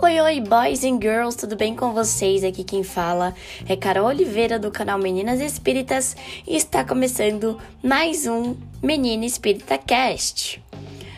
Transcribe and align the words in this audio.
Oi, 0.00 0.20
oi, 0.20 0.40
boys 0.40 0.84
and 0.84 1.00
girls, 1.02 1.36
tudo 1.36 1.56
bem 1.56 1.74
com 1.74 1.92
vocês? 1.92 2.44
Aqui 2.44 2.62
quem 2.62 2.84
fala 2.84 3.34
é 3.68 3.74
Carol 3.74 4.06
Oliveira 4.06 4.60
do 4.60 4.70
canal 4.70 4.96
Meninas 4.96 5.40
Espíritas 5.40 6.16
e 6.46 6.54
está 6.56 6.84
começando 6.84 7.58
mais 7.82 8.28
um 8.28 8.54
Menina 8.80 9.26
Espírita 9.26 9.76
Cast. 9.76 10.62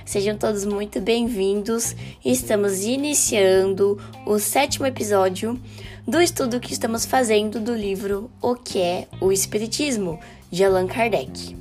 Sejam 0.06 0.38
todos 0.38 0.64
muito 0.64 0.98
bem-vindos. 0.98 1.94
Estamos 2.24 2.84
iniciando 2.84 4.00
o 4.24 4.38
sétimo 4.38 4.86
episódio 4.86 5.60
do 6.08 6.22
estudo 6.22 6.58
que 6.58 6.72
estamos 6.72 7.04
fazendo 7.04 7.60
do 7.60 7.74
livro 7.74 8.30
O 8.40 8.54
que 8.54 8.80
é 8.80 9.08
o 9.20 9.30
Espiritismo, 9.30 10.18
de 10.50 10.64
Allan 10.64 10.86
Kardec. 10.86 11.59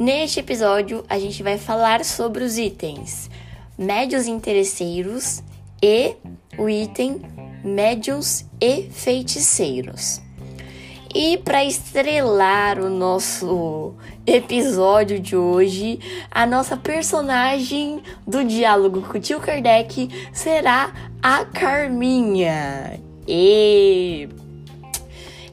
Neste 0.00 0.40
episódio, 0.40 1.04
a 1.10 1.18
gente 1.18 1.42
vai 1.42 1.58
falar 1.58 2.06
sobre 2.06 2.42
os 2.42 2.56
itens 2.56 3.28
médios 3.76 4.26
interesseiros 4.26 5.42
e 5.82 6.16
o 6.56 6.70
item 6.70 7.20
médios 7.62 8.46
e 8.58 8.84
feiticeiros. 8.90 10.22
E 11.14 11.36
para 11.36 11.66
estrelar 11.66 12.78
o 12.78 12.88
nosso 12.88 13.92
episódio 14.26 15.20
de 15.20 15.36
hoje, 15.36 16.00
a 16.30 16.46
nossa 16.46 16.78
personagem 16.78 18.02
do 18.26 18.42
diálogo 18.42 19.02
com 19.02 19.18
o 19.18 19.20
tio 19.20 19.38
Kardec 19.38 20.08
será 20.32 20.94
a 21.22 21.44
Carminha. 21.44 22.98
E 23.28 24.30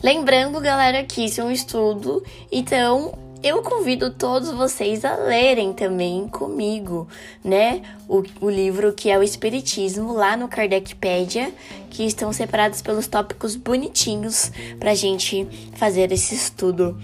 lembrando, 0.01 0.61
galera, 0.61 1.03
que 1.03 1.25
isso 1.25 1.41
é 1.41 1.43
um 1.43 1.51
estudo, 1.51 2.23
então 2.49 3.26
eu 3.43 3.61
convido 3.61 4.09
todos 4.09 4.51
vocês 4.51 5.05
a 5.05 5.15
lerem 5.15 5.73
também 5.73 6.27
comigo, 6.27 7.07
né? 7.43 7.81
O, 8.07 8.23
o, 8.41 8.49
livro 8.49 8.93
que 8.93 9.09
é 9.09 9.17
o 9.17 9.23
Espiritismo, 9.23 10.13
lá 10.13 10.35
no 10.35 10.47
Kardecpédia, 10.47 11.53
que 11.89 12.03
estão 12.03 12.33
separados 12.33 12.81
pelos 12.81 13.07
tópicos 13.07 13.55
bonitinhos 13.55 14.51
pra 14.79 14.95
gente 14.95 15.47
fazer 15.75 16.11
esse 16.11 16.35
estudo 16.35 16.97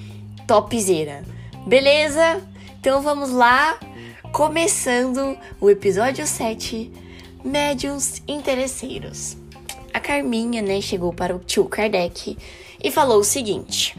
topzera. 0.48 1.24
Beleza? 1.68 2.42
Então 2.80 3.02
vamos 3.02 3.30
lá, 3.30 3.80
começando 4.32 5.38
o 5.62 5.70
episódio 5.70 6.26
7, 6.28 6.92
Médiuns 7.44 8.22
Interesseiros. 8.28 9.38
A 9.94 10.00
Carminha, 10.00 10.62
né, 10.62 10.82
chegou 10.82 11.14
para 11.14 11.36
o 11.36 11.40
tio 11.40 11.66
Kardec 11.66 12.38
e 12.84 12.92
falou 12.92 13.20
o 13.20 13.24
seguinte: 13.24 13.96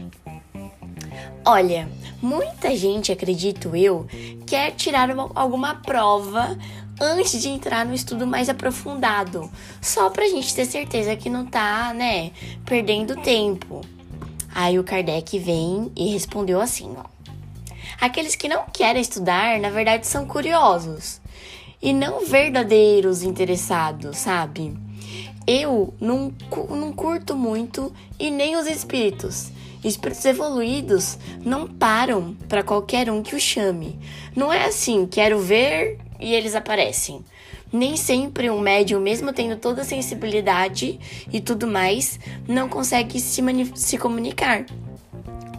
Olha, 1.45 1.87
Muita 2.25 2.75
gente, 2.75 3.11
acredito 3.11 3.75
eu, 3.75 4.07
quer 4.47 4.71
tirar 4.71 5.11
uma, 5.11 5.29
alguma 5.35 5.75
prova 5.75 6.57
antes 6.99 7.39
de 7.39 7.49
entrar 7.49 7.85
no 7.85 7.93
estudo 7.93 8.25
mais 8.25 8.49
aprofundado, 8.49 9.47
só 9.79 10.09
pra 10.09 10.27
gente 10.27 10.55
ter 10.55 10.65
certeza 10.65 11.15
que 11.15 11.29
não 11.29 11.45
tá, 11.45 11.93
né, 11.93 12.31
perdendo 12.65 13.15
tempo. 13.15 13.81
Aí 14.55 14.79
o 14.79 14.83
Kardec 14.83 15.37
vem 15.37 15.91
e 15.95 16.11
respondeu 16.11 16.59
assim, 16.59 16.95
ó. 16.97 17.03
Aqueles 18.01 18.35
que 18.35 18.47
não 18.47 18.63
querem 18.73 19.03
estudar, 19.03 19.59
na 19.59 19.69
verdade, 19.69 20.07
são 20.07 20.25
curiosos 20.25 21.21
e 21.79 21.93
não 21.93 22.25
verdadeiros 22.25 23.21
interessados, 23.21 24.17
sabe? 24.17 24.75
Eu 25.45 25.93
não, 26.01 26.33
não 26.71 26.91
curto 26.91 27.35
muito 27.35 27.93
e 28.17 28.31
nem 28.31 28.55
os 28.55 28.65
espíritos. 28.65 29.53
Espíritos 29.85 30.25
evoluídos 30.25 31.15
não 31.45 31.67
param 31.67 32.35
para 32.49 32.63
qualquer 32.63 33.07
um 33.07 33.21
que 33.21 33.35
o 33.35 33.39
chame. 33.39 33.99
Não 34.35 34.51
é 34.51 34.65
assim, 34.65 35.05
quero 35.05 35.37
ver 35.37 35.99
e 36.19 36.33
eles 36.33 36.55
aparecem. 36.55 37.23
Nem 37.71 37.95
sempre 37.95 38.49
um 38.49 38.59
médium, 38.59 38.99
mesmo 38.99 39.31
tendo 39.31 39.57
toda 39.57 39.83
a 39.83 39.85
sensibilidade 39.85 40.99
e 41.31 41.39
tudo 41.39 41.67
mais, 41.67 42.19
não 42.47 42.67
consegue 42.67 43.19
se, 43.19 43.43
se 43.75 43.97
comunicar. 43.99 44.65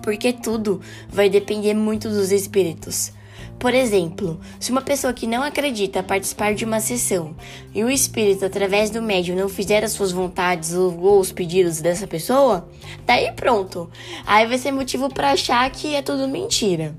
Porque 0.03 0.33
tudo 0.33 0.81
vai 1.09 1.31
depender 1.31 1.75
muito 1.75 2.09
dos 2.09 2.33
espíritos. 2.33 3.13
Por 3.59 3.73
exemplo, 3.73 4.39
se 4.61 4.71
uma 4.71 4.83
pessoa 4.83 5.13
que 5.13 5.27
não 5.27 5.43
acredita 5.43 6.03
participar 6.03 6.55
de 6.55 6.65
uma 6.65 6.79
sessão 6.79 7.35
e 7.75 7.83
o 7.83 7.91
espírito, 7.91 8.45
através 8.45 8.91
do 8.91 9.01
médium, 9.01 9.37
não 9.37 9.49
fizer 9.49 9.83
as 9.83 9.93
suas 9.93 10.13
vontades 10.13 10.75
ou 10.75 11.19
os 11.19 11.33
pedidos 11.33 11.81
dessa 11.81 12.07
pessoa, 12.07 12.69
daí 13.07 13.33
pronto. 13.33 13.91
Aí 14.27 14.47
vai 14.47 14.59
ser 14.59 14.73
motivo 14.73 15.09
para 15.09 15.33
achar 15.33 15.69
que 15.71 15.95
é 15.95 16.03
tudo 16.03 16.29
mentira. 16.29 16.95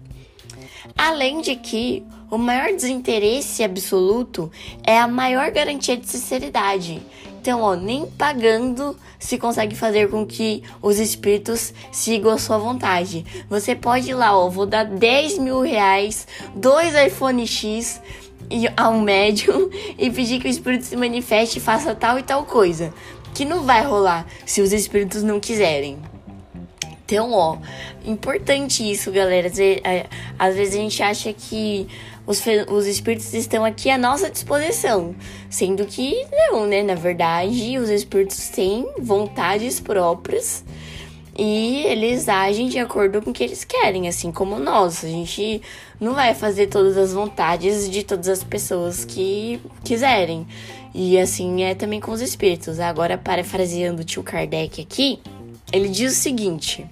Além 0.97 1.41
de 1.41 1.55
que 1.55 2.03
o 2.29 2.37
maior 2.37 2.73
desinteresse 2.73 3.63
absoluto 3.63 4.51
é 4.83 4.97
a 4.97 5.07
maior 5.07 5.51
garantia 5.51 5.95
de 5.95 6.07
sinceridade. 6.07 7.01
Então, 7.39 7.61
ó, 7.61 7.75
nem 7.75 8.05
pagando 8.05 8.97
se 9.19 9.37
consegue 9.37 9.75
fazer 9.75 10.09
com 10.09 10.25
que 10.25 10.63
os 10.81 10.99
espíritos 10.99 11.73
sigam 11.91 12.31
a 12.31 12.37
sua 12.37 12.57
vontade. 12.57 13.25
Você 13.49 13.75
pode 13.75 14.09
ir 14.09 14.15
lá, 14.15 14.37
ó, 14.37 14.49
vou 14.49 14.65
dar 14.65 14.83
10 14.83 15.37
mil 15.37 15.61
reais, 15.61 16.27
dois 16.55 16.93
iPhone 16.95 17.45
X 17.45 18.01
e 18.49 18.67
a 18.75 18.89
um 18.89 19.01
médium 19.01 19.69
e 19.97 20.09
pedir 20.09 20.39
que 20.39 20.47
o 20.47 20.51
espírito 20.51 20.85
se 20.85 20.95
manifeste 20.95 21.59
e 21.59 21.61
faça 21.61 21.95
tal 21.95 22.19
e 22.19 22.23
tal 22.23 22.43
coisa. 22.43 22.93
Que 23.33 23.45
não 23.45 23.63
vai 23.63 23.85
rolar 23.85 24.25
se 24.45 24.61
os 24.61 24.73
espíritos 24.73 25.21
não 25.21 25.39
quiserem. 25.39 25.99
Então, 27.05 27.31
ó, 27.31 27.57
importante 28.03 28.89
isso, 28.89 29.11
galera. 29.11 29.49
Às 30.37 30.55
vezes 30.55 30.75
a 30.75 30.77
gente 30.77 31.03
acha 31.03 31.31
que 31.31 31.87
os, 32.27 32.43
os 32.69 32.85
espíritos 32.85 33.33
estão 33.33 33.63
aqui 33.63 33.89
à 33.89 33.97
nossa 33.97 34.29
disposição, 34.29 35.15
sendo 35.49 35.85
que 35.85 36.25
não, 36.31 36.65
né? 36.65 36.83
Na 36.83 36.95
verdade, 36.95 37.77
os 37.77 37.89
espíritos 37.89 38.49
têm 38.49 38.87
vontades 38.99 39.79
próprias 39.79 40.63
e 41.37 41.83
eles 41.85 42.27
agem 42.27 42.67
de 42.67 42.79
acordo 42.79 43.21
com 43.21 43.29
o 43.29 43.33
que 43.33 43.43
eles 43.43 43.63
querem, 43.63 44.07
assim 44.07 44.31
como 44.31 44.57
nós. 44.57 45.05
A 45.05 45.07
gente 45.07 45.61
não 45.99 46.15
vai 46.15 46.33
fazer 46.33 46.67
todas 46.67 46.97
as 46.97 47.13
vontades 47.13 47.87
de 47.89 48.03
todas 48.03 48.27
as 48.27 48.43
pessoas 48.43 49.05
que 49.05 49.61
quiserem. 49.83 50.47
E 50.95 51.19
assim 51.19 51.61
é 51.61 51.75
também 51.75 51.99
com 51.99 52.11
os 52.11 52.21
espíritos. 52.21 52.79
Agora, 52.79 53.19
parafraseando 53.19 54.01
o 54.01 54.05
tio 54.05 54.23
Kardec 54.23 54.81
aqui, 54.81 55.19
ele 55.71 55.89
diz 55.89 56.13
o 56.13 56.15
seguinte. 56.15 56.87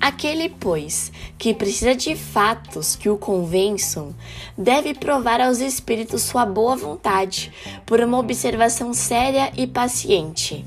Aquele, 0.00 0.48
pois, 0.48 1.10
que 1.38 1.54
precisa 1.54 1.94
de 1.94 2.14
fatos 2.14 2.94
que 2.94 3.08
o 3.08 3.16
convençam, 3.16 4.14
deve 4.56 4.94
provar 4.94 5.40
aos 5.40 5.58
espíritos 5.60 6.22
sua 6.22 6.44
boa 6.44 6.76
vontade 6.76 7.52
por 7.84 8.00
uma 8.00 8.18
observação 8.18 8.92
séria 8.92 9.52
e 9.56 9.66
paciente, 9.66 10.64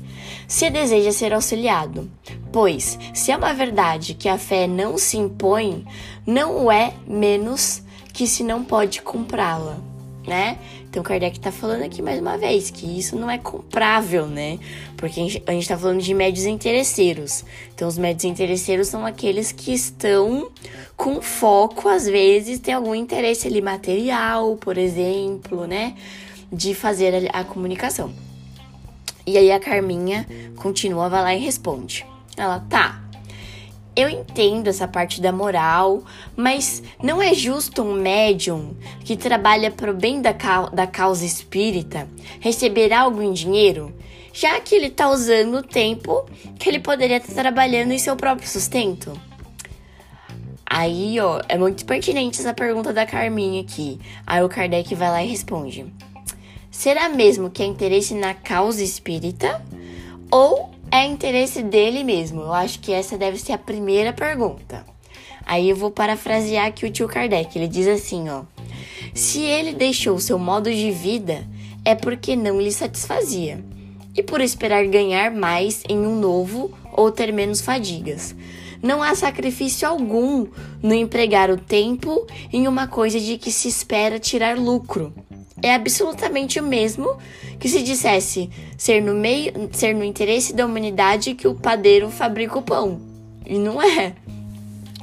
se 0.48 0.68
deseja 0.68 1.12
ser 1.12 1.32
auxiliado. 1.32 2.10
Pois, 2.52 2.98
se 3.14 3.30
é 3.30 3.36
uma 3.36 3.54
verdade 3.54 4.14
que 4.14 4.28
a 4.28 4.36
fé 4.36 4.66
não 4.66 4.98
se 4.98 5.16
impõe, 5.16 5.86
não 6.26 6.64
o 6.64 6.72
é 6.72 6.92
menos 7.06 7.82
que 8.12 8.26
se 8.26 8.42
não 8.42 8.64
pode 8.64 9.00
comprá-la 9.00 9.90
né? 10.26 10.58
Então 10.90 11.04
Kardec 11.04 11.38
está 11.38 11.52
falando 11.52 11.84
aqui 11.84 12.02
mais 12.02 12.20
uma 12.20 12.36
vez 12.36 12.68
que 12.68 12.98
isso 12.98 13.14
não 13.14 13.30
é 13.30 13.38
comprável, 13.38 14.26
né? 14.26 14.58
Porque 14.96 15.20
a 15.20 15.22
gente, 15.22 15.42
a 15.46 15.52
gente 15.52 15.68
tá 15.68 15.78
falando 15.78 16.02
de 16.02 16.12
médios 16.12 16.46
interesseiros. 16.46 17.44
Então 17.72 17.86
os 17.86 17.96
médios 17.96 18.24
interesseiros 18.24 18.88
são 18.88 19.06
aqueles 19.06 19.52
que 19.52 19.72
estão 19.72 20.50
com 20.96 21.22
foco, 21.22 21.88
às 21.88 22.06
vezes, 22.06 22.58
tem 22.58 22.74
algum 22.74 22.92
interesse 22.92 23.46
ali 23.46 23.62
material, 23.62 24.56
por 24.56 24.76
exemplo, 24.76 25.64
né? 25.64 25.94
De 26.52 26.74
fazer 26.74 27.30
a, 27.32 27.40
a 27.40 27.44
comunicação. 27.44 28.12
E 29.24 29.38
aí 29.38 29.52
a 29.52 29.60
Carminha 29.60 30.26
continua, 30.56 31.08
vai 31.08 31.22
lá 31.22 31.34
e 31.36 31.38
responde. 31.38 32.04
Ela, 32.36 32.58
tá, 32.68 33.00
eu 33.96 34.08
entendo 34.08 34.68
essa 34.68 34.86
parte 34.86 35.20
da 35.20 35.32
moral, 35.32 36.02
mas 36.36 36.82
não 37.02 37.20
é 37.20 37.34
justo 37.34 37.82
um 37.82 37.94
médium 37.94 38.74
que 39.04 39.16
trabalha 39.16 39.70
para 39.70 39.90
o 39.90 39.94
bem 39.94 40.22
da, 40.22 40.32
da 40.72 40.86
causa 40.86 41.24
espírita 41.24 42.08
receber 42.40 42.92
algo 42.92 43.20
em 43.20 43.32
dinheiro, 43.32 43.94
já 44.32 44.60
que 44.60 44.74
ele 44.74 44.86
está 44.86 45.10
usando 45.10 45.58
o 45.58 45.62
tempo 45.62 46.24
que 46.58 46.68
ele 46.68 46.78
poderia 46.78 47.16
estar 47.16 47.34
trabalhando 47.34 47.92
em 47.92 47.98
seu 47.98 48.16
próprio 48.16 48.48
sustento? 48.48 49.12
Aí, 50.64 51.18
ó, 51.18 51.42
é 51.48 51.58
muito 51.58 51.84
pertinente 51.84 52.38
essa 52.38 52.54
pergunta 52.54 52.92
da 52.92 53.04
Carminha 53.04 53.60
aqui. 53.60 53.98
Aí 54.24 54.40
o 54.40 54.48
Kardec 54.48 54.94
vai 54.94 55.10
lá 55.10 55.22
e 55.24 55.26
responde: 55.26 55.84
Será 56.70 57.08
mesmo 57.08 57.50
que 57.50 57.60
é 57.60 57.66
interesse 57.66 58.14
na 58.14 58.34
causa 58.34 58.82
espírita? 58.84 59.60
Ou 60.30 60.70
é 60.90 61.06
interesse 61.06 61.62
dele 61.62 62.02
mesmo? 62.02 62.42
Eu 62.42 62.52
acho 62.52 62.80
que 62.80 62.92
essa 62.92 63.16
deve 63.16 63.38
ser 63.38 63.52
a 63.52 63.58
primeira 63.58 64.12
pergunta. 64.12 64.84
Aí 65.46 65.68
eu 65.68 65.76
vou 65.76 65.90
parafrasear 65.90 66.66
aqui 66.66 66.86
o 66.86 66.90
tio 66.90 67.08
Kardec. 67.08 67.56
Ele 67.56 67.68
diz 67.68 67.86
assim, 67.86 68.28
ó: 68.28 68.42
Se 69.14 69.40
ele 69.40 69.72
deixou 69.72 70.18
seu 70.18 70.38
modo 70.38 70.70
de 70.70 70.90
vida, 70.90 71.46
é 71.84 71.94
porque 71.94 72.36
não 72.36 72.60
lhe 72.60 72.72
satisfazia, 72.72 73.64
e 74.16 74.22
por 74.22 74.40
esperar 74.40 74.86
ganhar 74.86 75.30
mais 75.30 75.82
em 75.88 75.98
um 75.98 76.18
novo 76.18 76.70
ou 76.92 77.10
ter 77.10 77.32
menos 77.32 77.60
fadigas. 77.60 78.34
Não 78.82 79.02
há 79.02 79.14
sacrifício 79.14 79.86
algum 79.86 80.46
no 80.82 80.94
empregar 80.94 81.50
o 81.50 81.56
tempo 81.56 82.26
em 82.52 82.66
uma 82.66 82.86
coisa 82.86 83.20
de 83.20 83.36
que 83.36 83.52
se 83.52 83.68
espera 83.68 84.18
tirar 84.18 84.58
lucro. 84.58 85.12
É 85.62 85.74
absolutamente 85.74 86.58
o 86.58 86.62
mesmo 86.62 87.16
que 87.58 87.68
se 87.68 87.82
dissesse 87.82 88.48
ser 88.78 89.02
no 89.02 89.14
meio, 89.14 89.52
ser 89.72 89.94
no 89.94 90.04
interesse 90.04 90.54
da 90.54 90.64
humanidade 90.64 91.34
que 91.34 91.46
o 91.46 91.54
padeiro 91.54 92.10
fabrica 92.10 92.58
o 92.58 92.62
pão. 92.62 93.00
E 93.44 93.58
não 93.58 93.82
é. 93.82 94.14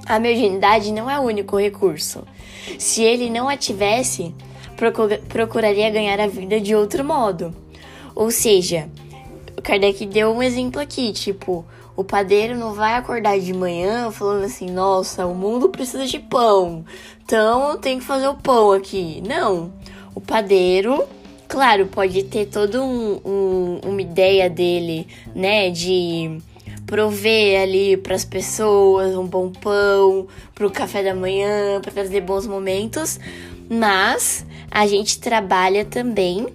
A 0.06 0.20
mediunidade 0.20 0.92
não 0.92 1.10
é 1.10 1.20
o 1.20 1.24
único 1.24 1.60
recurso. 1.60 2.24
Se 2.80 3.04
ele 3.04 3.30
não 3.30 3.48
a 3.50 3.58
tivesse, 3.58 4.34
procuraria 5.28 5.90
ganhar 5.90 6.20
a 6.20 6.28
vida 6.28 6.60
de 6.60 6.74
outro 6.74 7.04
modo. 7.04 7.54
Ou 8.16 8.32
seja, 8.32 8.90
Kardec 9.62 10.06
deu 10.06 10.32
um 10.32 10.42
exemplo 10.42 10.82
aqui, 10.82 11.12
tipo, 11.12 11.66
o 11.96 12.04
padeiro 12.04 12.56
não 12.56 12.74
vai 12.74 12.94
acordar 12.94 13.40
de 13.40 13.54
manhã 13.54 14.10
falando 14.12 14.46
assim, 14.46 14.70
nossa, 14.70 15.26
o 15.26 15.36
mundo 15.36 15.70
precisa 15.70 16.06
de 16.06 16.20
pão, 16.20 16.86
então 17.26 17.78
tenho 17.78 18.00
que 18.00 18.06
fazer 18.06 18.28
o 18.28 18.36
pão 18.36 18.72
aqui. 18.72 19.22
Não. 19.28 19.74
O 20.18 20.20
padeiro, 20.20 21.08
claro, 21.48 21.86
pode 21.86 22.24
ter 22.24 22.48
toda 22.48 22.82
um, 22.82 23.22
um, 23.24 23.80
uma 23.86 24.02
ideia 24.02 24.50
dele, 24.50 25.06
né, 25.36 25.70
de 25.70 26.40
prover 26.88 27.62
ali 27.62 27.96
para 27.98 28.16
as 28.16 28.26
pessoas 28.26 29.16
um 29.16 29.28
bom 29.28 29.52
pão, 29.52 30.28
para 30.56 30.66
o 30.66 30.72
café 30.72 31.04
da 31.04 31.14
manhã, 31.14 31.80
para 31.84 31.92
trazer 31.92 32.22
bons 32.22 32.48
momentos, 32.48 33.20
mas 33.70 34.44
a 34.72 34.88
gente 34.88 35.20
trabalha 35.20 35.86
também 35.86 36.48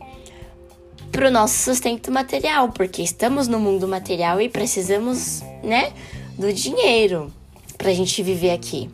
para 1.12 1.29
o 1.29 1.31
nosso 1.31 1.55
sustento 1.55 2.11
material, 2.11 2.70
porque 2.70 3.00
estamos 3.00 3.47
no 3.47 3.61
mundo 3.61 3.87
material 3.87 4.41
e 4.41 4.49
precisamos, 4.49 5.41
né, 5.62 5.93
do 6.37 6.53
dinheiro 6.53 7.32
para 7.79 7.91
a 7.91 7.94
gente 7.94 8.25
viver 8.25 8.50
aqui. 8.50 8.91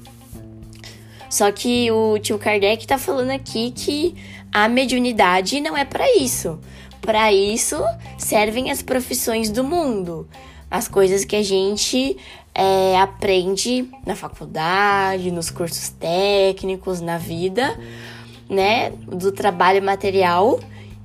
Só 1.30 1.52
que 1.52 1.90
o 1.90 2.18
tio 2.18 2.38
Kardec 2.38 2.82
está 2.82 2.96
falando 2.96 3.30
aqui 3.30 3.70
que 3.70 4.14
a 4.52 4.68
mediunidade 4.68 5.60
não 5.60 5.76
é 5.76 5.84
para 5.84 6.04
isso. 6.16 6.58
Para 7.00 7.32
isso 7.32 7.76
servem 8.16 8.70
as 8.70 8.82
profissões 8.82 9.50
do 9.50 9.64
mundo, 9.64 10.28
as 10.70 10.88
coisas 10.88 11.24
que 11.24 11.36
a 11.36 11.42
gente 11.42 12.16
é, 12.54 12.98
aprende 12.98 13.88
na 14.04 14.16
faculdade, 14.16 15.30
nos 15.30 15.50
cursos 15.50 15.90
técnicos, 15.90 17.00
na 17.00 17.16
vida, 17.16 17.78
né, 18.50 18.90
do 19.06 19.30
trabalho 19.30 19.82
material 19.82 20.58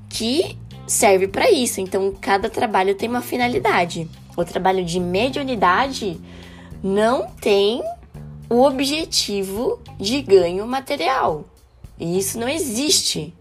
que 0.10 0.58
serve 0.88 1.28
para 1.28 1.52
isso. 1.52 1.80
Então, 1.80 2.14
cada 2.20 2.50
trabalho 2.50 2.96
tem 2.96 3.08
uma 3.08 3.22
finalidade. 3.22 4.10
O 4.36 4.44
trabalho 4.44 4.84
de 4.84 5.00
mediunidade 5.00 6.20
não 6.84 7.28
tem 7.40 7.84
o 8.50 8.64
objetivo 8.64 9.80
de 10.00 10.22
ganho 10.22 10.66
material. 10.68 11.46
E 12.00 12.18
isso 12.18 12.40
não 12.40 12.48
existe. 12.48 13.34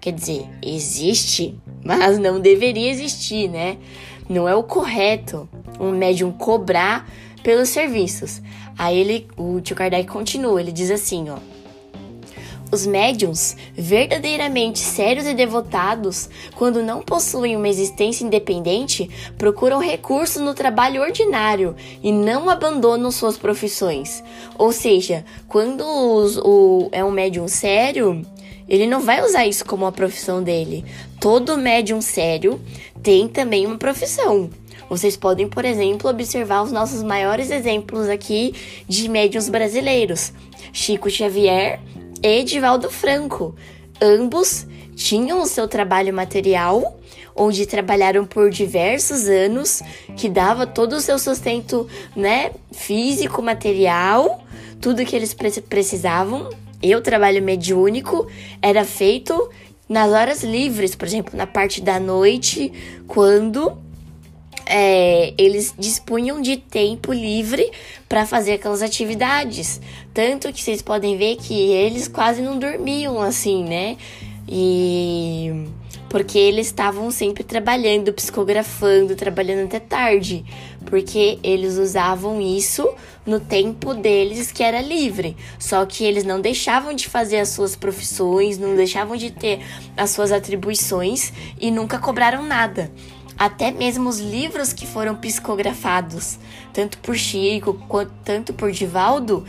Quer 0.00 0.12
dizer, 0.12 0.48
existe, 0.60 1.58
mas 1.84 2.18
não 2.18 2.40
deveria 2.40 2.90
existir, 2.90 3.48
né? 3.48 3.78
Não 4.28 4.48
é 4.48 4.54
o 4.54 4.62
correto 4.62 5.48
um 5.78 5.90
médium 5.90 6.32
cobrar 6.32 7.08
pelos 7.42 7.68
serviços. 7.68 8.40
Aí 8.78 8.98
ele, 8.98 9.28
o 9.36 9.60
tio 9.60 9.76
Kardec 9.76 10.10
continua, 10.10 10.60
ele 10.60 10.72
diz 10.72 10.90
assim, 10.90 11.28
ó: 11.30 11.36
os 12.72 12.86
médiums, 12.86 13.54
verdadeiramente 13.74 14.78
sérios 14.78 15.26
e 15.26 15.34
devotados, 15.34 16.30
quando 16.56 16.82
não 16.82 17.02
possuem 17.02 17.54
uma 17.54 17.68
existência 17.68 18.24
independente, 18.24 19.10
procuram 19.36 19.78
recursos 19.78 20.40
no 20.40 20.54
trabalho 20.54 21.02
ordinário 21.02 21.76
e 22.02 22.10
não 22.10 22.48
abandonam 22.48 23.10
suas 23.10 23.36
profissões. 23.36 24.24
Ou 24.56 24.72
seja, 24.72 25.22
quando 25.46 25.82
os, 25.84 26.38
o, 26.38 26.88
é 26.92 27.04
um 27.04 27.10
médium 27.10 27.46
sério, 27.46 28.24
ele 28.66 28.86
não 28.86 29.02
vai 29.02 29.22
usar 29.22 29.46
isso 29.46 29.66
como 29.66 29.84
a 29.84 29.92
profissão 29.92 30.42
dele. 30.42 30.82
Todo 31.20 31.58
médium 31.58 32.00
sério 32.00 32.58
tem 33.02 33.28
também 33.28 33.66
uma 33.66 33.76
profissão. 33.76 34.48
Vocês 34.88 35.14
podem, 35.14 35.46
por 35.46 35.66
exemplo, 35.66 36.08
observar 36.08 36.62
os 36.62 36.72
nossos 36.72 37.02
maiores 37.02 37.50
exemplos 37.50 38.08
aqui 38.08 38.54
de 38.88 39.10
médiums 39.10 39.50
brasileiros. 39.50 40.32
Chico 40.72 41.10
Xavier 41.10 41.80
Edivaldo 42.22 42.88
Franco. 42.88 43.54
Ambos 44.00 44.66
tinham 44.94 45.42
o 45.42 45.46
seu 45.46 45.66
trabalho 45.66 46.14
material, 46.14 46.98
onde 47.34 47.66
trabalharam 47.66 48.24
por 48.24 48.50
diversos 48.50 49.26
anos, 49.26 49.82
que 50.16 50.28
dava 50.28 50.66
todo 50.66 50.94
o 50.94 51.00
seu 51.00 51.18
sustento, 51.18 51.88
né, 52.14 52.52
físico, 52.70 53.42
material, 53.42 54.44
tudo 54.80 55.04
que 55.04 55.16
eles 55.16 55.34
precisavam. 55.68 56.48
E 56.80 56.94
o 56.94 57.00
trabalho 57.00 57.42
mediúnico 57.42 58.28
era 58.60 58.84
feito 58.84 59.50
nas 59.88 60.10
horas 60.10 60.42
livres, 60.42 60.94
por 60.94 61.06
exemplo, 61.06 61.36
na 61.36 61.46
parte 61.46 61.80
da 61.80 61.98
noite, 61.98 62.72
quando 63.06 63.76
é, 64.66 65.34
eles 65.38 65.74
dispunham 65.78 66.40
de 66.40 66.56
tempo 66.56 67.12
livre 67.12 67.70
para 68.08 68.26
fazer 68.26 68.54
aquelas 68.54 68.82
atividades. 68.82 69.80
Tanto 70.12 70.52
que 70.52 70.62
vocês 70.62 70.82
podem 70.82 71.16
ver 71.16 71.36
que 71.36 71.54
eles 71.54 72.08
quase 72.08 72.42
não 72.42 72.58
dormiam 72.58 73.20
assim, 73.20 73.64
né? 73.64 73.96
E 74.48 75.66
porque 76.12 76.36
eles 76.36 76.66
estavam 76.66 77.10
sempre 77.10 77.42
trabalhando, 77.42 78.12
psicografando, 78.12 79.16
trabalhando 79.16 79.64
até 79.64 79.80
tarde, 79.80 80.44
porque 80.84 81.38
eles 81.42 81.78
usavam 81.78 82.38
isso 82.38 82.86
no 83.24 83.40
tempo 83.40 83.94
deles 83.94 84.52
que 84.52 84.62
era 84.62 84.82
livre. 84.82 85.34
Só 85.58 85.86
que 85.86 86.04
eles 86.04 86.22
não 86.22 86.38
deixavam 86.38 86.92
de 86.92 87.08
fazer 87.08 87.38
as 87.38 87.48
suas 87.48 87.74
profissões, 87.74 88.58
não 88.58 88.76
deixavam 88.76 89.16
de 89.16 89.30
ter 89.30 89.60
as 89.96 90.10
suas 90.10 90.32
atribuições 90.32 91.32
e 91.58 91.70
nunca 91.70 91.98
cobraram 91.98 92.44
nada 92.44 92.92
até 93.38 93.70
mesmo 93.70 94.08
os 94.08 94.18
livros 94.18 94.72
que 94.72 94.86
foram 94.86 95.14
psicografados, 95.16 96.38
tanto 96.72 96.98
por 96.98 97.16
Chico 97.16 97.74
quanto 97.88 98.12
tanto 98.24 98.52
por 98.52 98.70
Divaldo, 98.70 99.44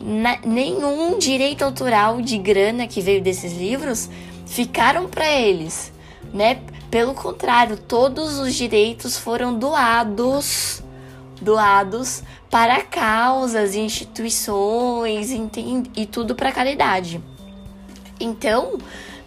na, 0.00 0.38
nenhum 0.44 1.18
direito 1.18 1.62
autoral 1.62 2.20
de 2.20 2.36
grana 2.38 2.86
que 2.86 3.00
veio 3.00 3.22
desses 3.22 3.56
livros 3.56 4.10
ficaram 4.46 5.08
para 5.08 5.30
eles, 5.30 5.92
né? 6.32 6.60
Pelo 6.90 7.14
contrário, 7.14 7.76
todos 7.76 8.38
os 8.38 8.54
direitos 8.54 9.16
foram 9.16 9.58
doados, 9.58 10.82
doados 11.40 12.22
para 12.50 12.82
causas, 12.82 13.74
instituições 13.74 15.30
e 15.96 16.04
tudo 16.04 16.34
para 16.34 16.52
caridade. 16.52 17.18
Então, 18.20 18.76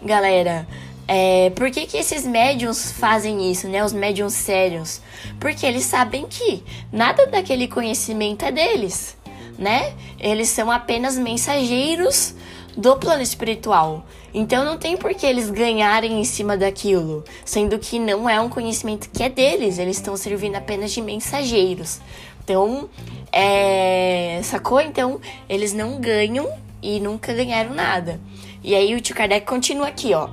galera, 0.00 0.66
é, 1.08 1.50
por 1.50 1.70
que, 1.70 1.86
que 1.86 1.96
esses 1.96 2.26
médiums 2.26 2.90
fazem 2.92 3.50
isso, 3.50 3.68
né? 3.68 3.84
Os 3.84 3.92
médiums 3.92 4.32
sérios? 4.32 5.00
Porque 5.38 5.64
eles 5.64 5.84
sabem 5.84 6.26
que 6.28 6.62
nada 6.92 7.26
daquele 7.26 7.68
conhecimento 7.68 8.44
é 8.44 8.50
deles, 8.50 9.16
né? 9.58 9.94
Eles 10.18 10.48
são 10.48 10.70
apenas 10.70 11.16
mensageiros 11.16 12.34
do 12.76 12.96
plano 12.96 13.22
espiritual. 13.22 14.04
Então 14.34 14.64
não 14.64 14.76
tem 14.76 14.96
por 14.96 15.14
que 15.14 15.24
eles 15.24 15.48
ganharem 15.48 16.20
em 16.20 16.24
cima 16.24 16.56
daquilo, 16.56 17.24
sendo 17.44 17.78
que 17.78 17.98
não 17.98 18.28
é 18.28 18.38
um 18.40 18.48
conhecimento 18.48 19.08
que 19.08 19.22
é 19.22 19.30
deles, 19.30 19.78
eles 19.78 19.96
estão 19.96 20.16
servindo 20.16 20.56
apenas 20.56 20.92
de 20.92 21.00
mensageiros. 21.00 22.00
Então, 22.44 22.88
é, 23.32 24.40
sacou? 24.44 24.80
Então, 24.80 25.20
eles 25.48 25.72
não 25.72 26.00
ganham 26.00 26.48
e 26.82 27.00
nunca 27.00 27.32
ganharam 27.32 27.74
nada. 27.74 28.20
E 28.62 28.74
aí 28.74 28.94
o 28.94 29.00
tio 29.00 29.16
Kardec 29.16 29.46
continua 29.46 29.88
aqui, 29.88 30.12
ó. 30.14 30.28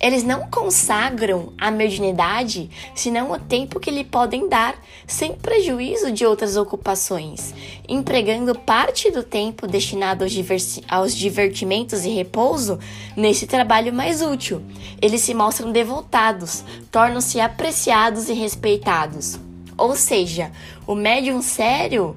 Eles 0.00 0.22
não 0.22 0.48
consagram 0.48 1.52
a 1.58 1.70
mediunidade 1.70 2.70
senão 2.94 3.32
o 3.32 3.38
tempo 3.38 3.80
que 3.80 3.90
lhe 3.90 4.04
podem 4.04 4.48
dar, 4.48 4.76
sem 5.06 5.34
prejuízo 5.34 6.12
de 6.12 6.24
outras 6.24 6.56
ocupações, 6.56 7.52
empregando 7.88 8.54
parte 8.54 9.10
do 9.10 9.22
tempo 9.22 9.66
destinado 9.66 10.24
aos, 10.24 10.80
aos 10.88 11.16
divertimentos 11.16 12.04
e 12.04 12.10
repouso 12.10 12.78
nesse 13.16 13.46
trabalho 13.46 13.92
mais 13.92 14.22
útil. 14.22 14.62
Eles 15.02 15.22
se 15.22 15.34
mostram 15.34 15.72
devotados, 15.72 16.64
tornam-se 16.92 17.40
apreciados 17.40 18.28
e 18.28 18.34
respeitados. 18.34 19.38
Ou 19.76 19.94
seja, 19.94 20.50
o 20.86 20.94
médium 20.94 21.40
sério 21.40 22.16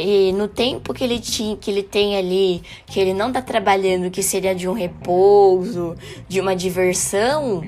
e 0.00 0.32
no 0.32 0.48
tempo 0.48 0.94
que 0.94 1.04
ele 1.04 1.18
tinha, 1.18 1.56
que 1.56 1.70
ele 1.70 1.82
tem 1.82 2.16
ali, 2.16 2.62
que 2.86 2.98
ele 3.00 3.12
não 3.12 3.32
tá 3.32 3.42
trabalhando, 3.42 4.10
que 4.10 4.22
seria 4.22 4.54
de 4.54 4.68
um 4.68 4.72
repouso, 4.72 5.96
de 6.28 6.40
uma 6.40 6.54
diversão, 6.54 7.62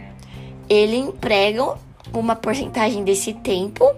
ele 0.69 0.97
emprega 0.97 1.77
uma 2.13 2.37
porcentagem 2.37 3.05
desse 3.05 3.33
tempo 3.33 3.95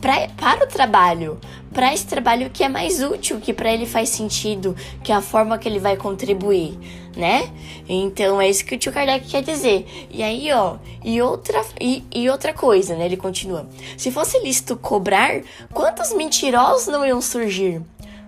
pra, 0.00 0.28
para 0.36 0.64
o 0.64 0.68
trabalho, 0.68 1.38
para 1.72 1.94
esse 1.94 2.06
trabalho 2.06 2.50
que 2.50 2.64
é 2.64 2.68
mais 2.68 3.02
útil, 3.02 3.40
que 3.40 3.52
para 3.52 3.72
ele 3.72 3.86
faz 3.86 4.08
sentido, 4.08 4.74
que 5.02 5.12
é 5.12 5.14
a 5.14 5.20
forma 5.20 5.56
que 5.58 5.68
ele 5.68 5.78
vai 5.78 5.96
contribuir, 5.96 6.76
né? 7.16 7.50
Então 7.88 8.40
é 8.40 8.48
isso 8.48 8.64
que 8.64 8.74
o 8.74 8.78
tio 8.78 8.92
Kardec 8.92 9.26
quer 9.28 9.42
dizer. 9.42 9.86
E 10.10 10.22
aí, 10.22 10.50
ó, 10.52 10.76
e 11.04 11.22
outra, 11.22 11.64
e, 11.80 12.04
e 12.12 12.28
outra 12.28 12.52
coisa, 12.52 12.96
né? 12.96 13.06
Ele 13.06 13.16
continua: 13.16 13.68
se 13.96 14.10
fosse 14.10 14.38
lícito 14.40 14.76
cobrar, 14.76 15.42
quantos 15.72 16.12
mentirosos 16.12 16.88
não 16.88 17.04
iam 17.06 17.20
surgir? 17.20 17.80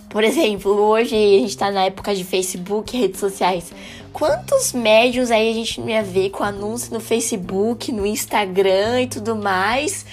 Por 0.09 0.23
exemplo, 0.23 0.71
hoje 0.73 1.15
a 1.15 1.39
gente 1.41 1.57
tá 1.57 1.71
na 1.71 1.85
época 1.85 2.15
de 2.15 2.23
Facebook, 2.23 2.97
redes 2.97 3.19
sociais. 3.19 3.73
Quantos 4.13 4.75
médiums 4.75 5.31
aí 5.31 5.51
a 5.51 5.55
gente 5.55 5.81
não 5.81 5.89
ia 5.89 6.03
ver 6.03 6.29
com 6.29 6.45
anúncio 6.45 6.93
no 6.93 7.01
Facebook, 7.01 7.91
no 7.91 8.07
Instagram 8.07 9.01
e 9.01 9.07
tudo 9.07 9.35
mais? 9.35 10.05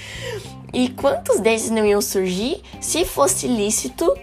E 0.74 0.90
quantos 0.90 1.40
desses 1.40 1.70
não 1.70 1.86
iam 1.86 2.02
surgir 2.02 2.62
se 2.80 3.06
fosse 3.06 3.48
lícito 3.48 4.14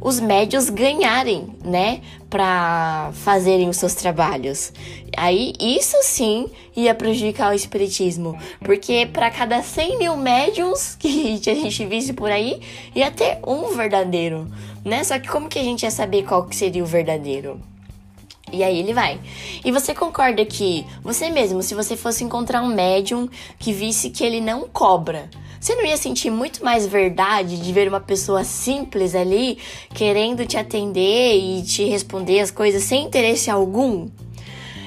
os 0.00 0.20
médios 0.20 0.68
ganharem, 0.68 1.48
né, 1.64 2.00
para 2.28 3.10
fazerem 3.14 3.68
os 3.68 3.76
seus 3.76 3.94
trabalhos. 3.94 4.72
Aí 5.16 5.52
isso 5.58 5.96
sim 6.02 6.48
ia 6.76 6.94
prejudicar 6.94 7.50
o 7.50 7.54
espiritismo, 7.54 8.38
porque 8.60 9.06
para 9.06 9.30
cada 9.30 9.62
100 9.62 9.98
mil 9.98 10.16
médiums 10.16 10.94
que 11.00 11.40
a 11.50 11.54
gente 11.54 11.84
visse 11.86 12.12
por 12.12 12.30
aí, 12.30 12.60
ia 12.94 13.10
ter 13.10 13.38
um 13.46 13.74
verdadeiro, 13.74 14.46
né? 14.84 15.02
Só 15.02 15.18
que 15.18 15.28
como 15.28 15.48
que 15.48 15.58
a 15.58 15.64
gente 15.64 15.82
ia 15.82 15.90
saber 15.90 16.24
qual 16.24 16.44
que 16.44 16.54
seria 16.54 16.82
o 16.82 16.86
verdadeiro? 16.86 17.60
E 18.52 18.62
aí 18.62 18.78
ele 18.78 18.94
vai. 18.94 19.20
E 19.64 19.72
você 19.72 19.92
concorda 19.94 20.44
que 20.44 20.86
você 21.02 21.28
mesmo, 21.30 21.62
se 21.62 21.74
você 21.74 21.96
fosse 21.96 22.22
encontrar 22.22 22.62
um 22.62 22.72
médium 22.72 23.28
que 23.58 23.72
visse 23.72 24.10
que 24.10 24.24
ele 24.24 24.40
não 24.40 24.68
cobra, 24.68 25.28
você 25.60 25.74
não 25.74 25.84
ia 25.84 25.96
sentir 25.96 26.30
muito 26.30 26.64
mais 26.64 26.86
verdade 26.86 27.60
de 27.60 27.72
ver 27.72 27.88
uma 27.88 28.00
pessoa 28.00 28.44
simples 28.44 29.16
ali 29.16 29.58
querendo 29.92 30.46
te 30.46 30.56
atender 30.56 31.36
e 31.36 31.62
te 31.64 31.84
responder 31.86 32.38
as 32.38 32.52
coisas 32.52 32.84
sem 32.84 33.04
interesse 33.04 33.50
algum? 33.50 34.08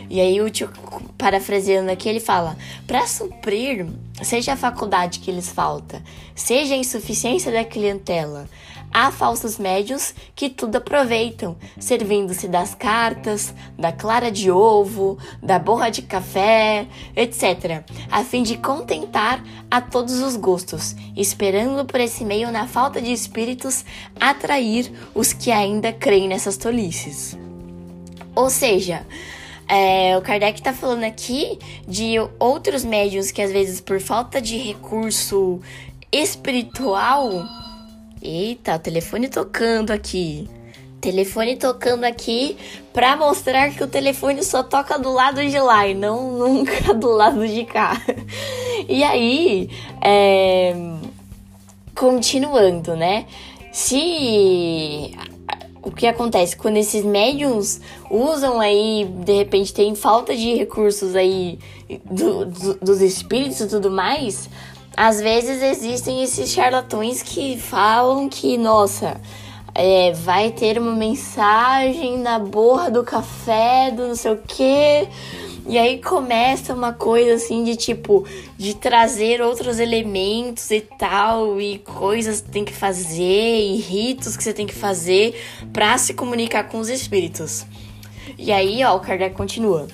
E 0.09 0.19
aí 0.19 0.41
o 0.41 0.49
tio, 0.49 0.69
parafraseando 1.17 1.91
aqui, 1.91 2.07
ele 2.07 2.19
fala: 2.19 2.57
para 2.87 3.05
suprir, 3.05 3.85
seja 4.23 4.53
a 4.53 4.57
faculdade 4.57 5.19
que 5.19 5.31
lhes 5.31 5.49
falta, 5.49 6.01
seja 6.33 6.73
a 6.73 6.77
insuficiência 6.77 7.51
da 7.51 7.63
clientela, 7.63 8.49
Há 8.91 9.11
falsos 9.11 9.59
médios 9.59 10.15
que 10.35 10.49
tudo 10.49 10.77
aproveitam, 10.77 11.55
servindo-se 11.79 12.47
das 12.47 12.73
cartas, 12.73 13.53
da 13.77 13.91
clara 13.91 14.31
de 14.31 14.49
ovo, 14.49 15.17
da 15.41 15.59
borra 15.59 15.89
de 15.89 16.01
café, 16.01 16.87
etc., 17.15 17.83
a 18.09 18.23
fim 18.23 18.41
de 18.41 18.57
contentar 18.57 19.43
a 19.69 19.79
todos 19.79 20.19
os 20.21 20.35
gostos, 20.35 20.95
esperando 21.15 21.85
por 21.85 21.99
esse 21.99 22.25
meio, 22.25 22.51
na 22.51 22.67
falta 22.67 22.99
de 22.99 23.11
espíritos, 23.11 23.85
atrair 24.19 24.91
os 25.13 25.33
que 25.33 25.51
ainda 25.51 25.93
creem 25.93 26.27
nessas 26.27 26.57
tolices. 26.57 27.37
Ou 28.35 28.49
seja, 28.49 29.05
é, 29.67 30.17
o 30.17 30.21
Kardec 30.21 30.59
está 30.59 30.73
falando 30.73 31.03
aqui 31.03 31.59
de 31.87 32.15
outros 32.39 32.83
médios 32.83 33.29
que 33.29 33.41
às 33.41 33.51
vezes 33.51 33.79
por 33.79 34.01
falta 34.01 34.41
de 34.41 34.57
recurso 34.57 35.59
espiritual 36.11 37.29
Eita, 38.21 38.77
telefone 38.77 39.29
tocando 39.29 39.91
aqui. 39.91 40.49
Telefone 40.99 41.55
tocando 41.55 42.03
aqui 42.03 42.57
pra 42.91 43.15
mostrar 43.15 43.73
que 43.73 43.81
o 43.81 43.87
telefone 43.87 44.43
só 44.43 44.61
toca 44.61 44.99
do 44.99 45.13
lado 45.13 45.41
de 45.41 45.57
lá 45.57 45.87
e 45.87 45.93
não 45.93 46.33
nunca 46.37 46.93
do 46.93 47.09
lado 47.09 47.47
de 47.47 47.63
cá. 47.63 48.01
E 48.87 49.03
aí, 49.03 49.69
é, 50.01 50.75
continuando, 51.95 52.95
né? 52.97 53.25
Se 53.71 55.15
o 55.81 55.91
que 55.91 56.05
acontece 56.05 56.57
quando 56.57 56.77
esses 56.77 57.05
médiums 57.05 57.79
usam 58.11 58.59
aí, 58.59 59.05
de 59.23 59.33
repente 59.33 59.73
tem 59.73 59.95
falta 59.95 60.35
de 60.35 60.53
recursos 60.55 61.15
aí 61.15 61.57
do, 62.03 62.45
do, 62.45 62.73
dos 62.75 63.01
espíritos 63.01 63.61
e 63.61 63.67
tudo 63.67 63.89
mais, 63.89 64.49
às 64.99 65.21
vezes 65.21 65.63
existem 65.63 66.21
esses 66.21 66.51
charlatões 66.51 67.23
que 67.23 67.57
falam 67.57 68.27
que, 68.27 68.57
nossa, 68.57 69.15
é, 69.73 70.11
vai 70.11 70.51
ter 70.51 70.77
uma 70.77 70.91
mensagem 70.91 72.17
na 72.17 72.37
borra 72.37 72.91
do 72.91 73.01
café, 73.01 73.91
do 73.91 74.09
não 74.09 74.15
sei 74.17 74.33
o 74.33 74.41
quê. 74.45 75.07
E 75.65 75.77
aí 75.77 76.01
começa 76.01 76.73
uma 76.73 76.91
coisa 76.91 77.35
assim 77.35 77.63
de 77.63 77.77
tipo, 77.77 78.27
de 78.57 78.73
trazer 78.73 79.41
outros 79.41 79.79
elementos 79.79 80.69
e 80.69 80.81
tal, 80.81 81.61
e 81.61 81.79
coisas 81.79 82.41
que 82.41 82.49
tem 82.49 82.65
que 82.65 82.73
fazer, 82.73 83.61
e 83.61 83.77
ritos 83.77 84.35
que 84.35 84.43
você 84.43 84.51
tem 84.51 84.67
que 84.67 84.75
fazer 84.75 85.41
para 85.71 85.97
se 85.97 86.13
comunicar 86.13 86.65
com 86.65 86.77
os 86.77 86.89
espíritos. 86.89 87.65
E 88.37 88.51
aí, 88.51 88.83
ó, 88.83 88.97
o 88.97 88.99
Kardec 88.99 89.33
continua. 89.33 89.87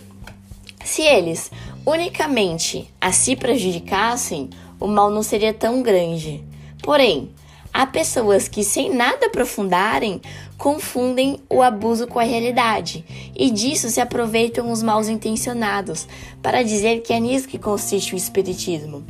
Se 0.84 1.04
eles 1.04 1.52
unicamente 1.86 2.92
a 3.00 3.12
se 3.12 3.36
prejudicassem, 3.36 4.50
o 4.80 4.88
mal 4.88 5.10
não 5.10 5.24
seria 5.24 5.54
tão 5.54 5.82
grande. 5.82 6.44
Porém, 6.82 7.30
há 7.74 7.86
pessoas 7.86 8.48
que, 8.48 8.64
sem 8.64 8.94
nada 8.94 9.26
aprofundarem, 9.26 10.22
confundem 10.58 11.40
o 11.50 11.62
abuso 11.62 12.08
com 12.08 12.20
a 12.20 12.24
realidade 12.24 13.04
e 13.36 13.52
disso 13.52 13.90
se 13.90 14.00
aproveitam 14.00 14.72
os 14.72 14.82
maus 14.82 15.10
intencionados 15.10 16.08
para 16.42 16.64
dizer 16.64 17.02
que 17.02 17.12
é 17.12 17.20
nisso 17.20 17.48
que 17.48 17.60
consiste 17.60 18.14
o 18.14 18.18
Espiritismo. 18.18 19.04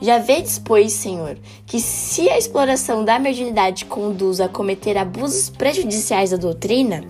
Já 0.00 0.18
vedes, 0.18 0.58
pois, 0.58 0.92
Senhor, 0.92 1.38
que 1.66 1.80
se 1.80 2.28
a 2.28 2.36
exploração 2.36 3.04
da 3.04 3.18
mediunidade 3.18 3.86
conduz 3.86 4.40
a 4.40 4.48
cometer 4.48 4.98
abusos 4.98 5.48
prejudiciais 5.48 6.32
à 6.32 6.36
doutrina, 6.36 7.02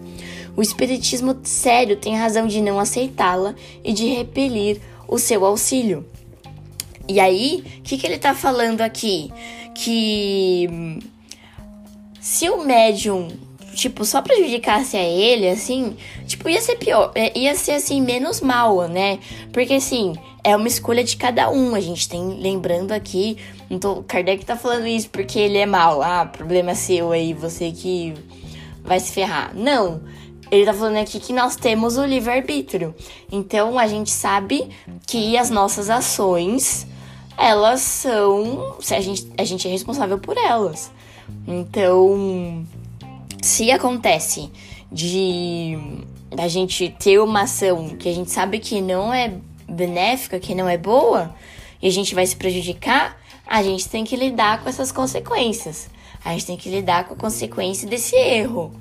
o 0.57 0.62
Espiritismo 0.62 1.37
sério 1.43 1.97
tem 1.97 2.17
razão 2.17 2.47
de 2.47 2.61
não 2.61 2.79
aceitá-la 2.79 3.55
e 3.83 3.93
de 3.93 4.07
repelir 4.07 4.81
o 5.09 5.19
seu 5.19 5.45
auxílio. 5.45 6.05
E 7.11 7.19
aí, 7.19 7.64
o 7.79 7.83
que, 7.83 7.99
que 7.99 8.07
ele 8.07 8.19
tá 8.19 8.35
falando 8.35 8.81
aqui? 8.81 9.33
Que 9.75 11.00
se 12.21 12.49
o 12.49 12.64
médium, 12.64 13.29
tipo, 13.75 14.05
só 14.05 14.23
prejudicasse 14.23 14.97
a 14.97 15.02
ele, 15.02 15.49
assim, 15.49 15.97
tipo, 16.26 16.49
ia 16.49 16.61
ser 16.61 16.76
pior, 16.76 17.11
é, 17.14 17.37
ia 17.37 17.55
ser 17.57 17.73
assim, 17.73 18.00
menos 18.00 18.40
mal, 18.40 18.87
né? 18.87 19.19
Porque 19.52 19.75
assim, 19.75 20.14
é 20.45 20.55
uma 20.55 20.69
escolha 20.69 21.02
de 21.02 21.17
cada 21.17 21.50
um. 21.50 21.75
A 21.75 21.81
gente 21.81 22.09
tem, 22.09 22.38
lembrando 22.40 22.93
aqui, 22.93 23.37
então, 23.69 24.05
Kardec 24.07 24.45
tá 24.45 24.57
falando 24.57 24.87
isso 24.87 25.09
porque 25.11 25.38
ele 25.38 25.59
é 25.59 25.67
mal. 25.67 26.02
Ah, 26.02 26.26
problema 26.26 26.75
seu 26.75 27.12
aí, 27.12 27.33
você 27.33 27.71
que 27.71 28.14
vai 28.83 29.00
se 29.00 29.12
ferrar. 29.12 29.52
Não. 29.55 30.02
Ele 30.50 30.64
tá 30.64 30.75
falando 30.75 30.97
aqui 30.97 31.21
que 31.21 31.33
nós 31.33 31.55
temos 31.55 31.97
o 31.97 32.05
livre-arbítrio. 32.05 32.93
Então 33.31 33.79
a 33.79 33.87
gente 33.87 34.11
sabe 34.11 34.69
que 35.07 35.38
as 35.38 35.49
nossas 35.49 35.88
ações 35.88 36.88
elas 37.40 37.80
são. 37.80 38.76
Se 38.80 38.94
a 38.94 39.00
gente, 39.00 39.26
a 39.37 39.44
gente 39.44 39.66
é 39.66 39.70
responsável 39.70 40.18
por 40.18 40.37
elas. 40.37 40.92
Então, 41.49 42.66
se 43.40 43.70
acontece 43.70 44.50
de 44.92 45.78
a 46.37 46.47
gente 46.49 46.94
ter 46.99 47.18
uma 47.18 47.42
ação 47.42 47.90
que 47.90 48.09
a 48.09 48.12
gente 48.12 48.30
sabe 48.30 48.59
que 48.59 48.80
não 48.80 49.12
é 49.12 49.32
benéfica, 49.68 50.38
que 50.38 50.54
não 50.54 50.68
é 50.68 50.76
boa, 50.76 51.35
e 51.80 51.88
a 51.88 51.90
gente 51.90 52.14
vai 52.14 52.26
se 52.26 52.37
prejudicar, 52.37 53.18
a 53.47 53.62
gente 53.62 53.88
tem 53.88 54.04
que 54.04 54.16
lidar 54.16 54.62
com 54.62 54.68
essas 54.68 54.92
consequências. 54.92 55.88
A 56.25 56.32
gente 56.32 56.47
tem 56.47 56.56
que 56.56 56.68
lidar 56.68 57.04
com 57.04 57.14
a 57.14 57.16
consequência 57.16 57.88
desse 57.88 58.14
erro. 58.14 58.73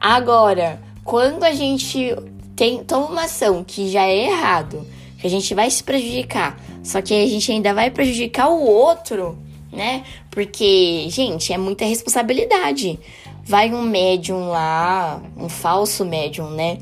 Agora, 0.00 0.80
quando 1.04 1.44
a 1.44 1.52
gente 1.52 2.16
tem, 2.56 2.82
toma 2.82 3.06
uma 3.06 3.24
ação 3.24 3.62
que 3.62 3.90
já 3.90 4.04
é 4.04 4.28
errado, 4.28 4.86
que 5.22 5.28
a 5.28 5.30
gente 5.30 5.54
vai 5.54 5.70
se 5.70 5.84
prejudicar, 5.84 6.60
só 6.82 7.00
que 7.00 7.14
a 7.14 7.26
gente 7.28 7.52
ainda 7.52 7.72
vai 7.72 7.92
prejudicar 7.92 8.48
o 8.48 8.60
outro, 8.60 9.38
né? 9.72 10.02
Porque, 10.32 11.06
gente, 11.08 11.52
é 11.52 11.58
muita 11.58 11.84
responsabilidade. 11.84 12.98
Vai 13.44 13.72
um 13.72 13.82
médium 13.82 14.48
lá, 14.48 15.22
um 15.36 15.48
falso 15.48 16.04
médium, 16.04 16.50
né? 16.50 16.78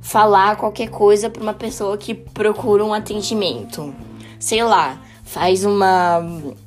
Falar 0.00 0.56
qualquer 0.56 0.88
coisa 0.88 1.28
para 1.28 1.42
uma 1.42 1.52
pessoa 1.52 1.98
que 1.98 2.14
procura 2.14 2.82
um 2.82 2.94
atendimento. 2.94 3.94
Sei 4.38 4.64
lá, 4.64 5.02
faz 5.22 5.62
uma. 5.62 6.22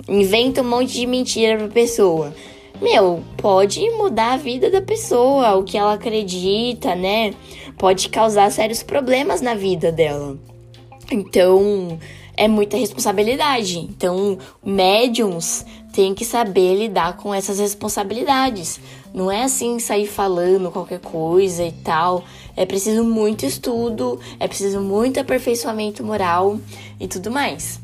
inventa 0.08 0.62
um 0.62 0.70
monte 0.70 0.94
de 0.94 1.08
mentira 1.08 1.58
pra 1.58 1.68
pessoa. 1.68 2.32
Meu, 2.80 3.24
pode 3.38 3.90
mudar 3.90 4.34
a 4.34 4.38
vida 4.38 4.70
da 4.70 4.82
pessoa, 4.82 5.56
o 5.56 5.64
que 5.64 5.80
ela 5.80 5.94
acredita, 5.94 6.94
né? 6.94 7.34
Pode 7.76 8.08
causar 8.10 8.52
sérios 8.52 8.84
problemas 8.84 9.42
na 9.42 9.56
vida 9.56 9.92
dela. 9.92 10.38
Então, 11.12 12.00
é 12.38 12.48
muita 12.48 12.78
responsabilidade. 12.78 13.80
Então, 13.80 14.38
médiums 14.64 15.66
têm 15.92 16.14
que 16.14 16.24
saber 16.24 16.76
lidar 16.76 17.18
com 17.18 17.34
essas 17.34 17.60
responsabilidades. 17.60 18.80
Não 19.14 19.30
é 19.30 19.44
assim 19.44 19.78
sair 19.80 20.08
falando 20.08 20.72
qualquer 20.72 21.00
coisa 21.00 21.64
e 21.64 21.72
tal. 21.72 22.24
É 22.56 22.66
preciso 22.66 23.04
muito 23.04 23.46
estudo, 23.46 24.20
é 24.40 24.48
preciso 24.48 24.80
muito 24.80 25.20
aperfeiçoamento 25.20 26.04
moral 26.04 26.58
e 27.00 27.08
tudo 27.08 27.30
mais. 27.30 27.80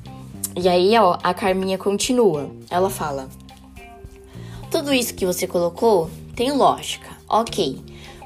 E 0.56 0.68
aí, 0.68 0.98
ó, 0.98 1.18
a 1.22 1.34
Carminha 1.34 1.78
continua. 1.78 2.50
Ela 2.70 2.90
fala: 2.90 3.30
Tudo 4.72 4.94
isso 4.94 5.14
que 5.14 5.26
você 5.26 5.46
colocou 5.46 6.10
tem 6.36 6.52
lógica, 6.52 7.10
ok. 7.30 7.80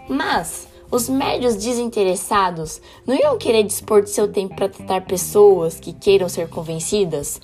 Mas 0.08 0.68
os 0.92 1.08
médios 1.08 1.56
desinteressados 1.56 2.82
não 3.08 3.16
iam 3.16 3.38
querer 3.38 3.64
dispor 3.64 4.04
de 4.04 4.10
seu 4.10 4.28
tempo 4.28 4.56
para 4.56 4.68
tratar 4.68 5.02
pessoas 5.02 5.80
que 5.80 5.94
queiram 5.94 6.28
ser 6.28 6.50
convencidas? 6.50 7.40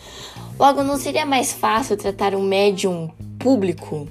Logo, 0.59 0.83
não 0.83 0.97
seria 0.97 1.25
mais 1.25 1.53
fácil 1.53 1.95
tratar 1.95 2.35
um 2.35 2.43
médium 2.43 3.09
público 3.39 4.07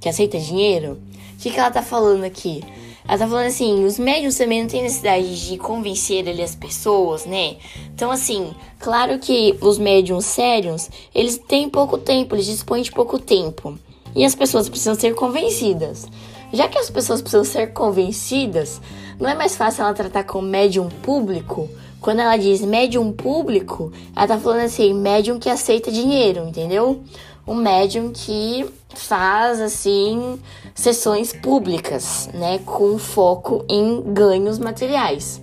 que 0.00 0.08
aceita 0.08 0.38
dinheiro? 0.38 0.98
O 1.34 1.38
que, 1.40 1.50
que 1.50 1.58
ela 1.58 1.70
tá 1.70 1.82
falando 1.82 2.24
aqui? 2.24 2.64
Ela 3.06 3.18
tá 3.18 3.28
falando 3.28 3.46
assim, 3.46 3.84
os 3.84 3.98
médiums 3.98 4.36
também 4.36 4.62
não 4.62 4.68
têm 4.68 4.82
necessidade 4.82 5.48
de 5.48 5.56
convencer 5.56 6.28
ali 6.28 6.42
as 6.42 6.54
pessoas, 6.54 7.24
né? 7.24 7.56
Então, 7.94 8.10
assim, 8.10 8.54
claro 8.78 9.18
que 9.18 9.56
os 9.60 9.78
médiums 9.78 10.24
sérios, 10.24 10.90
eles 11.14 11.38
têm 11.38 11.70
pouco 11.70 11.96
tempo, 11.96 12.34
eles 12.34 12.46
dispõem 12.46 12.82
de 12.82 12.92
pouco 12.92 13.18
tempo. 13.18 13.78
E 14.14 14.24
as 14.24 14.34
pessoas 14.34 14.68
precisam 14.68 14.94
ser 14.94 15.14
convencidas. 15.14 16.06
Já 16.52 16.66
que 16.68 16.78
as 16.78 16.88
pessoas 16.88 17.20
precisam 17.20 17.44
ser 17.44 17.72
convencidas, 17.72 18.80
não 19.20 19.28
é 19.28 19.34
mais 19.34 19.56
fácil 19.56 19.82
ela 19.84 19.92
tratar 19.92 20.24
com 20.24 20.40
médium 20.40 20.88
público? 20.88 21.68
Quando 22.00 22.20
ela 22.20 22.36
diz 22.36 22.62
médium 22.62 23.12
público, 23.12 23.92
ela 24.14 24.26
tá 24.26 24.38
falando 24.38 24.64
assim, 24.64 24.94
médium 24.94 25.38
que 25.38 25.50
aceita 25.50 25.90
dinheiro, 25.90 26.48
entendeu? 26.48 27.02
Um 27.46 27.54
médium 27.54 28.12
que 28.12 28.64
faz 28.94 29.60
assim 29.60 30.40
sessões 30.74 31.32
públicas, 31.32 32.30
né, 32.32 32.60
com 32.64 32.98
foco 32.98 33.64
em 33.68 34.00
ganhos 34.12 34.58
materiais. 34.58 35.40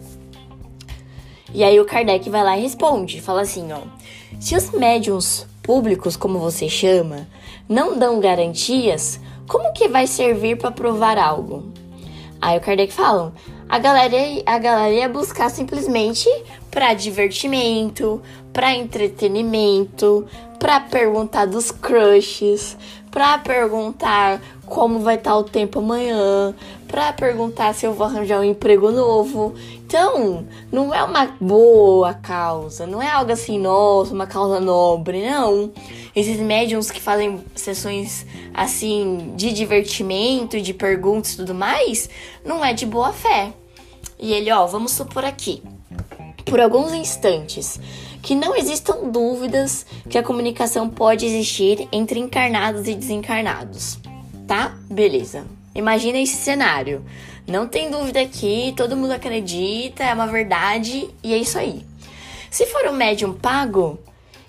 E 1.54 1.64
aí 1.64 1.80
o 1.80 1.86
Kardec 1.86 2.30
vai 2.30 2.44
lá 2.44 2.58
e 2.58 2.62
responde, 2.62 3.22
fala 3.22 3.42
assim, 3.42 3.72
ó: 3.72 3.80
Se 4.40 4.56
os 4.56 4.72
médiums 4.72 5.46
públicos, 5.62 6.16
como 6.16 6.40
você 6.40 6.68
chama, 6.68 7.28
não 7.68 7.98
dão 7.98 8.20
garantias, 8.20 9.20
como 9.48 9.74
que 9.74 9.88
vai 9.88 10.08
servir 10.08 10.58
para 10.58 10.72
provar 10.72 11.18
algo? 11.18 11.72
Aí 12.42 12.58
o 12.58 12.62
Kardec 12.62 12.94
fala: 12.94 13.34
a 13.68 13.80
galera, 13.80 14.18
a 14.46 14.58
galera 14.60 14.94
ia 14.94 15.10
buscar 15.10 15.50
simplesmente 15.50 16.30
para 16.70 16.94
divertimento, 16.94 18.22
para 18.54 18.74
entretenimento, 18.74 20.26
para 20.60 20.80
perguntar 20.80 21.46
dos 21.46 21.72
crushes, 21.72 22.78
para 23.12 23.38
perguntar 23.40 24.42
como 24.66 25.00
vai 25.00 25.16
estar 25.16 25.32
tá 25.32 25.38
o 25.38 25.44
tempo 25.44 25.80
amanhã, 25.80 26.54
para 26.88 27.14
perguntar 27.14 27.74
se 27.74 27.86
eu 27.86 27.94
vou 27.94 28.08
arranjar 28.08 28.40
um 28.40 28.44
emprego 28.44 28.92
novo. 28.92 29.54
Então, 29.86 30.46
não 30.72 30.94
é 30.94 31.04
uma 31.04 31.26
boa 31.40 32.14
causa, 32.14 32.88
não 32.88 33.02
é 33.02 33.10
algo 33.10 33.32
assim, 33.32 33.60
nossa, 33.60 34.14
uma 34.14 34.28
causa 34.28 34.60
nobre, 34.60 35.30
não. 35.30 35.72
Esses 36.16 36.40
médiums 36.40 36.90
que 36.90 37.02
fazem 37.02 37.44
sessões 37.54 38.26
assim 38.54 39.34
de 39.36 39.52
divertimento, 39.52 40.60
de 40.60 40.74
perguntas 40.74 41.34
e 41.34 41.38
tudo 41.38 41.54
mais, 41.54 42.10
não 42.44 42.64
é 42.64 42.74
de 42.74 42.86
boa 42.86 43.12
fé. 43.12 43.54
E 44.18 44.34
ele, 44.34 44.52
ó, 44.52 44.66
vamos 44.66 44.94
supor 44.94 45.26
aqui, 45.26 45.62
por 46.46 46.60
alguns 46.62 46.94
instantes, 46.94 47.80
que 48.22 48.34
não 48.34 48.56
existam 48.56 49.10
dúvidas 49.10 49.86
que 50.10 50.18
a 50.18 50.24
comunicação 50.24 50.90
pode 50.90 51.26
existir 51.26 51.88
entre 51.92 52.20
encarnados 52.20 52.88
e 52.88 52.96
desencarnados. 52.96 54.00
Tá? 54.48 54.76
Beleza. 54.90 55.46
Imagina 55.74 56.18
esse 56.18 56.36
cenário. 56.36 57.04
Não 57.48 57.68
tem 57.68 57.92
dúvida 57.92 58.22
aqui, 58.22 58.74
todo 58.76 58.98
mundo 58.98 59.12
acredita, 59.12 60.04
é 60.04 60.14
uma 60.14 60.28
verdade 60.28 61.10
e 61.24 61.34
é 61.34 61.38
isso 61.38 61.60
aí. 61.60 61.86
Se 62.50 62.66
for 62.66 62.88
um 62.88 62.94
médium 62.94 63.34
pago, 63.34 64.00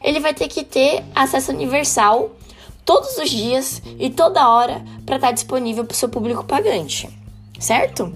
ele 0.03 0.21
vai 0.21 0.33
ter 0.33 0.49
que 0.49 0.65
ter 0.65 1.05
acesso 1.15 1.53
universal 1.53 2.31
todos 2.85 3.19
os 3.19 3.29
dias 3.29 3.83
e 3.99 4.09
toda 4.09 4.49
hora 4.49 4.83
para 5.05 5.17
estar 5.17 5.29
tá 5.29 5.33
disponível 5.33 5.85
para 5.85 5.93
o 5.93 5.97
seu 5.97 6.09
público 6.09 6.45
pagante, 6.45 7.09
certo? 7.59 8.15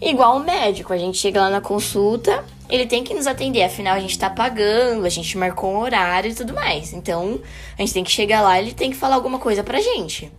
Igual 0.00 0.36
o 0.36 0.40
médico, 0.40 0.92
a 0.92 0.96
gente 0.96 1.18
chega 1.18 1.42
lá 1.42 1.50
na 1.50 1.60
consulta, 1.60 2.44
ele 2.70 2.86
tem 2.86 3.04
que 3.04 3.14
nos 3.14 3.26
atender, 3.26 3.62
afinal 3.62 3.94
a 3.94 4.00
gente 4.00 4.12
está 4.12 4.30
pagando, 4.30 5.04
a 5.04 5.08
gente 5.08 5.36
marcou 5.36 5.72
um 5.72 5.78
horário 5.78 6.30
e 6.30 6.34
tudo 6.34 6.54
mais. 6.54 6.92
Então, 6.92 7.40
a 7.76 7.82
gente 7.82 7.94
tem 7.94 8.04
que 8.04 8.10
chegar 8.10 8.40
lá, 8.40 8.58
ele 8.58 8.72
tem 8.72 8.90
que 8.90 8.96
falar 8.96 9.16
alguma 9.16 9.38
coisa 9.38 9.62
pra 9.62 9.80
gente. 9.80 10.30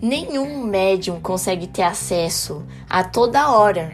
Nenhum 0.00 0.64
médium 0.64 1.20
consegue 1.20 1.66
ter 1.66 1.82
acesso 1.82 2.64
a 2.88 3.02
toda 3.04 3.50
hora. 3.50 3.92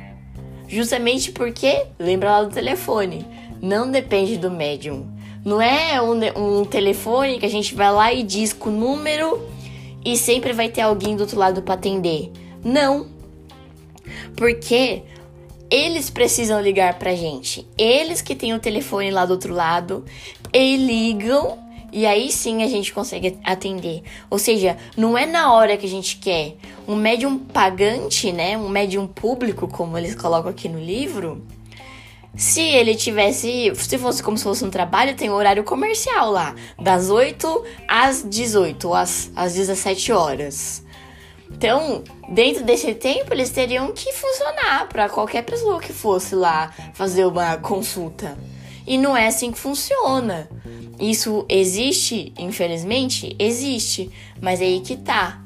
Justamente 0.69 1.33
porque, 1.33 1.87
lembra 1.99 2.31
lá 2.31 2.43
do 2.45 2.55
telefone, 2.55 3.27
não 3.61 3.91
depende 3.91 4.37
do 4.37 4.51
médium. 4.51 5.07
Não 5.45 5.61
é 5.61 6.01
um, 6.01 6.61
um 6.61 6.65
telefone 6.65 7.39
que 7.39 7.47
a 7.47 7.51
gente 7.51 7.75
vai 7.75 7.93
lá 7.93 8.13
e 8.13 8.23
diz 8.23 8.57
o 8.61 8.71
número 8.71 9.41
e 10.05 10.17
sempre 10.17 10.53
vai 10.53 10.69
ter 10.69 10.83
alguém 10.83 11.17
do 11.17 11.23
outro 11.23 11.39
lado 11.39 11.63
para 11.63 11.75
atender. 11.75 12.31
Não. 12.63 13.09
Porque 14.37 15.03
eles 15.71 16.11
precisam 16.11 16.61
ligar 16.61 16.99
pra 16.99 17.15
gente. 17.15 17.67
Eles 17.79 18.21
que 18.21 18.35
têm 18.35 18.53
o 18.53 18.59
telefone 18.59 19.11
lá 19.11 19.25
do 19.25 19.33
outro 19.33 19.55
lado, 19.55 20.05
e 20.53 20.77
ligam 20.77 21.59
e 21.93 22.07
aí 22.07 22.31
sim 22.31 22.63
a 22.63 22.69
gente 22.69 22.93
consegue 22.93 23.39
atender. 23.45 24.03
Ou 24.29 24.39
seja, 24.39 24.77
não 24.97 25.17
é 25.17 25.27
na 25.27 25.53
hora 25.53 25.77
que 25.77 25.87
a 25.87 25.89
gente 25.89 26.17
quer. 26.19 26.57
Um 26.87 26.97
médium 26.97 27.39
pagante, 27.39 28.33
né? 28.33 28.57
Um 28.57 28.69
médium 28.69 29.07
público, 29.07 29.69
como 29.69 29.97
eles 29.97 30.15
colocam 30.15 30.51
aqui 30.51 30.69
no 30.69 30.81
livro, 30.81 31.45
se 32.37 32.61
ele 32.61 32.95
tivesse, 32.95 33.73
se 33.75 33.99
fosse 33.99 34.23
como 34.23 34.39
se 34.39 34.45
fosse 34.45 34.65
um 34.65 34.71
trabalho, 34.71 35.17
tem 35.17 35.29
um 35.29 35.35
horário 35.35 35.65
comercial 35.65 36.31
lá, 36.31 36.55
das 36.79 37.11
8 37.11 37.65
às 37.89 38.23
18, 38.23 38.95
às, 38.95 39.31
às 39.35 39.55
17 39.55 40.13
horas. 40.13 40.83
Então, 41.51 42.05
dentro 42.29 42.65
desse 42.65 42.95
tempo, 42.95 43.35
eles 43.35 43.51
teriam 43.51 43.93
que 43.93 44.13
funcionar 44.13 44.89
para 44.89 45.09
qualquer 45.09 45.43
pessoa 45.43 45.81
que 45.81 45.93
fosse 45.93 46.35
lá 46.35 46.73
fazer 46.95 47.27
uma 47.27 47.57
consulta. 47.57 48.39
E 48.87 48.99
não 48.99 49.17
é 49.17 49.27
assim 49.27 49.53
que 49.53 49.59
funciona. 49.59 50.49
Isso 50.99 51.45
existe, 51.49 52.33
infelizmente? 52.39 53.35
Existe. 53.39 54.11
Mas 54.41 54.61
é 54.61 54.65
aí 54.65 54.81
que 54.81 54.97
tá. 54.97 55.41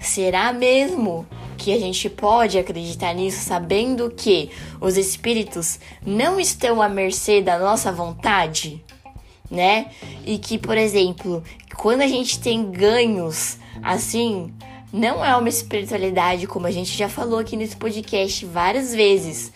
Será 0.00 0.52
mesmo 0.52 1.26
que 1.56 1.72
a 1.72 1.78
gente 1.78 2.08
pode 2.08 2.58
acreditar 2.58 3.14
nisso 3.14 3.42
sabendo 3.42 4.10
que 4.10 4.50
os 4.80 4.96
espíritos 4.96 5.80
não 6.04 6.38
estão 6.38 6.80
à 6.80 6.88
mercê 6.88 7.40
da 7.42 7.58
nossa 7.58 7.90
vontade, 7.90 8.84
né? 9.50 9.86
E 10.24 10.38
que, 10.38 10.58
por 10.58 10.76
exemplo, 10.76 11.42
quando 11.74 12.02
a 12.02 12.06
gente 12.06 12.38
tem 12.38 12.70
ganhos 12.70 13.58
assim, 13.82 14.52
não 14.92 15.24
é 15.24 15.34
uma 15.36 15.48
espiritualidade 15.48 16.46
como 16.46 16.66
a 16.66 16.70
gente 16.70 16.96
já 16.96 17.08
falou 17.08 17.38
aqui 17.38 17.56
nesse 17.56 17.76
podcast 17.76 18.44
várias 18.46 18.94
vezes. 18.94 19.52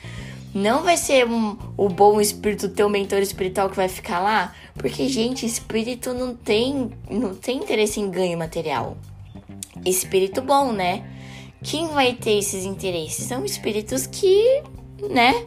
Não 0.53 0.83
vai 0.83 0.97
ser 0.97 1.27
um, 1.27 1.57
o 1.77 1.89
bom 1.89 2.21
espírito, 2.21 2.69
teu 2.69 2.89
mentor 2.89 3.21
espiritual 3.21 3.71
que 3.71 3.77
vai 3.77 3.89
ficar 3.89 4.19
lá, 4.19 4.53
porque 4.75 5.09
gente, 5.09 5.47
espírito 5.47 6.13
não 6.13 6.35
tem 6.35 6.91
não 7.09 7.35
tem 7.35 7.59
interesse 7.59 8.01
em 8.01 8.11
ganho 8.11 8.37
material. 8.37 8.97
Espírito 9.85 10.43
bom, 10.43 10.73
né? 10.73 11.09
Quem 11.63 11.89
vai 11.89 12.15
ter 12.15 12.39
esses 12.39 12.65
interesses? 12.65 13.27
São 13.27 13.45
espíritos 13.45 14.07
que, 14.07 14.63
né, 15.11 15.47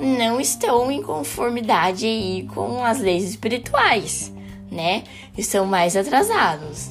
não 0.00 0.40
estão 0.40 0.90
em 0.90 1.02
conformidade 1.02 2.06
aí 2.06 2.48
com 2.54 2.82
as 2.82 3.00
leis 3.00 3.24
espirituais, 3.24 4.32
né? 4.70 5.04
E 5.36 5.42
são 5.42 5.66
mais 5.66 5.96
atrasados. 5.96 6.90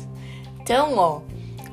Então, 0.61 0.97
ó, 0.97 1.21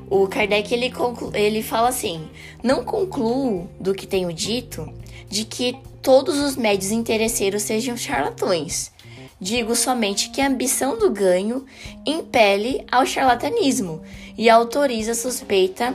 o 0.09 0.27
Kardec 0.27 0.73
ele, 0.73 0.93
ele 1.35 1.63
fala 1.63 1.89
assim: 1.89 2.29
não 2.63 2.85
concluo 2.85 3.69
do 3.79 3.95
que 3.95 4.07
tenho 4.07 4.33
dito 4.33 4.93
de 5.31 5.45
que 5.45 5.79
todos 6.03 6.39
os 6.39 6.57
médios 6.57 6.91
interesseiros 6.91 7.63
sejam 7.63 7.97
charlatões. 7.97 8.93
Digo 9.41 9.75
somente 9.75 10.29
que 10.31 10.41
a 10.41 10.49
ambição 10.49 10.99
do 10.99 11.11
ganho 11.11 11.65
impele 12.05 12.85
ao 12.91 13.07
charlatanismo 13.07 14.03
e 14.37 14.51
autoriza 14.51 15.13
a 15.13 15.15
suspeita 15.15 15.95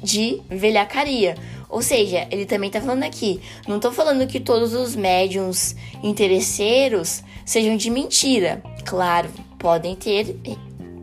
de 0.00 0.40
velhacaria. 0.48 1.34
Ou 1.68 1.80
seja, 1.80 2.28
ele 2.30 2.44
também 2.44 2.68
está 2.68 2.80
falando 2.80 3.02
aqui, 3.02 3.40
não 3.66 3.76
estou 3.76 3.90
falando 3.90 4.26
que 4.26 4.38
todos 4.38 4.74
os 4.74 4.94
médiums 4.94 5.74
interesseiros 6.02 7.22
sejam 7.46 7.76
de 7.76 7.90
mentira. 7.90 8.62
Claro, 8.84 9.30
podem 9.58 9.96
ter 9.96 10.36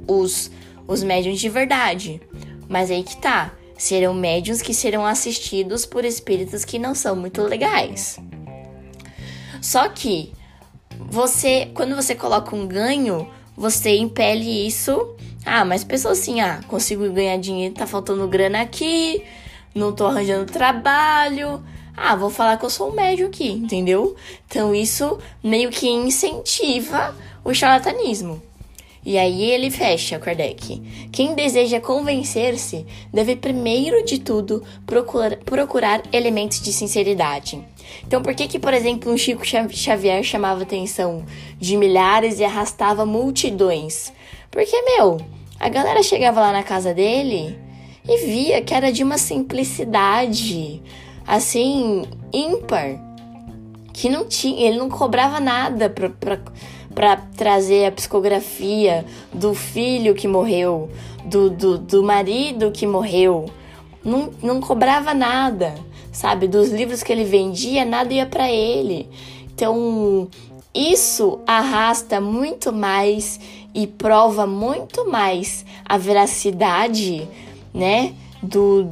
os, 0.07 0.51
os 0.87 1.01
médiums 1.01 1.39
de 1.39 1.49
verdade, 1.49 2.21
mas 2.69 2.91
aí 2.91 3.03
que 3.03 3.17
tá. 3.17 3.51
Serão 3.79 4.13
médiums 4.13 4.61
que 4.61 4.75
serão 4.75 5.03
assistidos 5.03 5.87
por 5.87 6.05
espíritos 6.05 6.63
que 6.63 6.77
não 6.77 6.93
são 6.93 7.15
muito 7.15 7.41
legais. 7.41 8.19
Só 9.59 9.89
que 9.89 10.31
você, 10.99 11.71
quando 11.73 11.95
você 11.95 12.13
coloca 12.13 12.55
um 12.55 12.67
ganho, 12.67 13.27
você 13.57 13.97
impele 13.97 14.67
isso 14.67 15.15
ah, 15.45 15.63
mas 15.63 15.83
pensou 15.83 16.11
assim, 16.11 16.41
ah, 16.41 16.59
consigo 16.67 17.09
ganhar 17.11 17.37
dinheiro, 17.37 17.73
tá 17.73 17.87
faltando 17.87 18.27
grana 18.27 18.61
aqui, 18.61 19.23
não 19.73 19.91
tô 19.91 20.05
arranjando 20.05 20.51
trabalho. 20.51 21.63
Ah, 21.95 22.15
vou 22.15 22.29
falar 22.29 22.57
que 22.57 22.65
eu 22.65 22.69
sou 22.69 22.91
um 22.91 22.95
médio 22.95 23.27
aqui, 23.27 23.49
entendeu? 23.49 24.15
Então 24.47 24.75
isso 24.75 25.17
meio 25.43 25.69
que 25.69 25.89
incentiva 25.89 27.15
o 27.43 27.53
charlatanismo. 27.53 28.41
E 29.09 29.17
aí 29.17 29.49
ele 29.49 29.71
fecha, 29.71 30.19
Kardec. 30.19 30.79
Quem 31.11 31.33
deseja 31.33 31.79
convencer-se 31.79 32.85
deve, 33.11 33.35
primeiro 33.35 34.05
de 34.05 34.19
tudo, 34.19 34.63
procurar, 34.85 35.35
procurar 35.37 36.03
elementos 36.13 36.61
de 36.61 36.71
sinceridade. 36.71 37.59
Então, 38.05 38.21
por 38.21 38.35
que 38.35 38.47
que, 38.47 38.59
por 38.59 38.71
exemplo, 38.71 39.11
um 39.11 39.17
Chico 39.17 39.41
Xavier 39.43 40.21
chamava 40.21 40.61
atenção 40.61 41.25
de 41.57 41.75
milhares 41.75 42.39
e 42.39 42.43
arrastava 42.43 43.03
multidões? 43.03 44.13
Porque, 44.51 44.79
meu, 44.83 45.17
a 45.59 45.69
galera 45.69 46.03
chegava 46.03 46.39
lá 46.39 46.51
na 46.51 46.61
casa 46.61 46.93
dele 46.93 47.57
e 48.07 48.27
via 48.27 48.61
que 48.61 48.75
era 48.75 48.91
de 48.91 49.03
uma 49.03 49.17
simplicidade, 49.17 50.83
assim, 51.25 52.03
ímpar. 52.31 53.01
Que 53.91 54.07
não 54.07 54.27
tinha, 54.27 54.67
ele 54.67 54.77
não 54.77 54.87
cobrava 54.87 55.39
nada 55.39 55.89
pra, 55.89 56.11
pra 56.11 56.39
para 56.99 57.15
trazer 57.15 57.85
a 57.85 57.93
psicografia 57.93 59.05
do 59.33 59.53
filho 59.53 60.13
que 60.13 60.27
morreu, 60.27 60.89
do, 61.23 61.49
do, 61.49 61.77
do 61.77 62.03
marido 62.03 62.73
que 62.73 62.85
morreu. 62.85 63.49
Não, 64.03 64.31
não 64.43 64.59
cobrava 64.59 65.13
nada, 65.13 65.75
sabe? 66.11 66.45
Dos 66.45 66.71
livros 66.71 67.01
que 67.01 67.13
ele 67.13 67.23
vendia, 67.23 67.85
nada 67.85 68.13
ia 68.13 68.25
para 68.25 68.51
ele. 68.51 69.09
Então, 69.45 70.27
isso 70.73 71.39
arrasta 71.47 72.19
muito 72.19 72.73
mais 72.73 73.39
e 73.73 73.87
prova 73.87 74.45
muito 74.45 75.09
mais 75.09 75.65
a 75.85 75.97
veracidade, 75.97 77.25
né, 77.73 78.13
do 78.43 78.89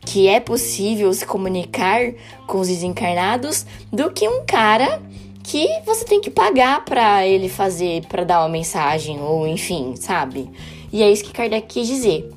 que 0.00 0.26
é 0.26 0.40
possível 0.40 1.14
se 1.14 1.24
comunicar 1.24 2.14
com 2.48 2.58
os 2.58 2.66
desencarnados 2.66 3.64
do 3.92 4.10
que 4.10 4.26
um 4.26 4.44
cara 4.44 5.00
que 5.44 5.68
você 5.84 6.04
tem 6.04 6.20
que 6.20 6.30
pagar 6.30 6.84
para 6.84 7.26
ele 7.26 7.48
fazer, 7.48 8.06
para 8.06 8.24
dar 8.24 8.40
uma 8.40 8.48
mensagem, 8.48 9.20
ou 9.20 9.46
enfim, 9.46 9.94
sabe? 9.94 10.50
E 10.90 11.02
é 11.02 11.12
isso 11.12 11.22
que 11.22 11.32
Kardec 11.32 11.66
quis 11.68 11.86
dizer. 11.86 12.28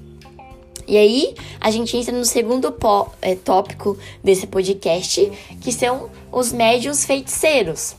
E 0.85 0.97
aí, 0.97 1.35
a 1.59 1.71
gente 1.71 1.95
entra 1.97 2.15
no 2.15 2.25
segundo 2.25 2.73
é, 3.21 3.35
tópico 3.35 3.97
desse 4.23 4.45
podcast, 4.45 5.31
que 5.61 5.71
são 5.71 6.09
os 6.31 6.51
médiums 6.51 7.05
feiticeiros. 7.05 7.95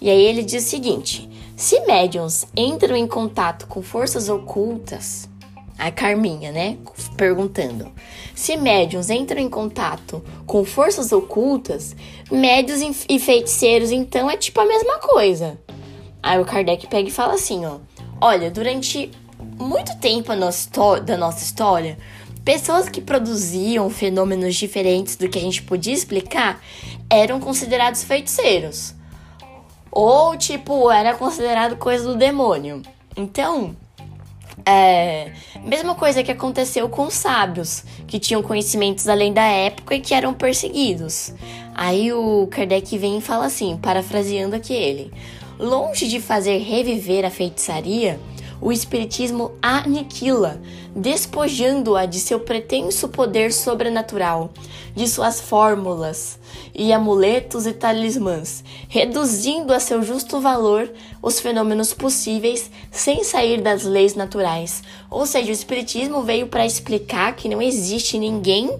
E 0.00 0.08
aí 0.08 0.22
ele 0.22 0.42
diz 0.42 0.64
o 0.64 0.68
seguinte: 0.68 1.28
se 1.56 1.80
médiums 1.80 2.46
entram 2.56 2.96
em 2.96 3.06
contato 3.06 3.66
com 3.66 3.82
forças 3.82 4.28
ocultas, 4.28 5.28
a 5.78 5.90
Carminha, 5.90 6.52
né? 6.52 6.78
Perguntando. 7.16 7.92
Se 8.34 8.56
médiums 8.56 9.10
entram 9.10 9.40
em 9.40 9.48
contato 9.48 10.24
com 10.46 10.64
forças 10.64 11.12
ocultas, 11.12 11.94
médios 12.30 12.80
e 13.08 13.18
feiticeiros, 13.18 13.90
então, 13.90 14.30
é 14.30 14.36
tipo 14.36 14.60
a 14.60 14.64
mesma 14.64 14.98
coisa. 14.98 15.58
Aí 16.22 16.40
o 16.40 16.44
Kardec 16.44 16.86
pega 16.86 17.08
e 17.08 17.12
fala 17.12 17.34
assim, 17.34 17.64
ó. 17.66 17.78
Olha, 18.20 18.50
durante 18.50 19.10
muito 19.58 19.96
tempo 19.98 20.30
da 21.04 21.16
nossa 21.16 21.44
história, 21.44 21.98
pessoas 22.44 22.88
que 22.88 23.00
produziam 23.00 23.90
fenômenos 23.90 24.54
diferentes 24.54 25.16
do 25.16 25.28
que 25.28 25.38
a 25.38 25.42
gente 25.42 25.62
podia 25.62 25.92
explicar 25.92 26.62
eram 27.10 27.40
considerados 27.40 28.02
feiticeiros. 28.04 28.94
Ou, 29.90 30.36
tipo, 30.36 30.90
era 30.90 31.14
considerado 31.14 31.76
coisa 31.76 32.04
do 32.04 32.16
demônio. 32.16 32.82
Então, 33.16 33.76
é, 34.66 35.30
mesma 35.62 35.94
coisa 35.94 36.22
que 36.22 36.30
aconteceu 36.30 36.88
com 36.88 37.06
os 37.06 37.14
sábios, 37.14 37.84
que 38.06 38.18
tinham 38.18 38.42
conhecimentos 38.42 39.08
além 39.08 39.32
da 39.32 39.44
época 39.44 39.94
e 39.94 40.00
que 40.00 40.14
eram 40.14 40.32
perseguidos. 40.32 41.34
Aí 41.74 42.12
o 42.12 42.46
Kardec 42.50 42.96
vem 42.96 43.18
e 43.18 43.20
fala 43.20 43.46
assim, 43.46 43.76
parafraseando 43.76 44.56
aqui 44.56 44.72
ele: 44.72 45.12
Longe 45.58 46.08
de 46.08 46.20
fazer 46.20 46.58
reviver 46.58 47.24
a 47.24 47.30
feitiçaria, 47.30 48.18
o 48.64 48.72
Espiritismo 48.72 49.52
aniquila, 49.60 50.58
despojando-a 50.96 52.06
de 52.06 52.18
seu 52.18 52.40
pretenso 52.40 53.08
poder 53.08 53.52
sobrenatural, 53.52 54.50
de 54.96 55.06
suas 55.06 55.38
fórmulas 55.38 56.38
e 56.74 56.90
amuletos 56.90 57.66
e 57.66 57.74
talismãs, 57.74 58.64
reduzindo 58.88 59.70
a 59.70 59.78
seu 59.78 60.02
justo 60.02 60.40
valor 60.40 60.90
os 61.20 61.38
fenômenos 61.38 61.92
possíveis 61.92 62.70
sem 62.90 63.22
sair 63.22 63.60
das 63.60 63.82
leis 63.82 64.14
naturais. 64.14 64.82
Ou 65.10 65.26
seja, 65.26 65.50
o 65.50 65.52
Espiritismo 65.52 66.22
veio 66.22 66.46
para 66.46 66.64
explicar 66.64 67.36
que 67.36 67.50
não 67.50 67.60
existe 67.60 68.18
ninguém 68.18 68.70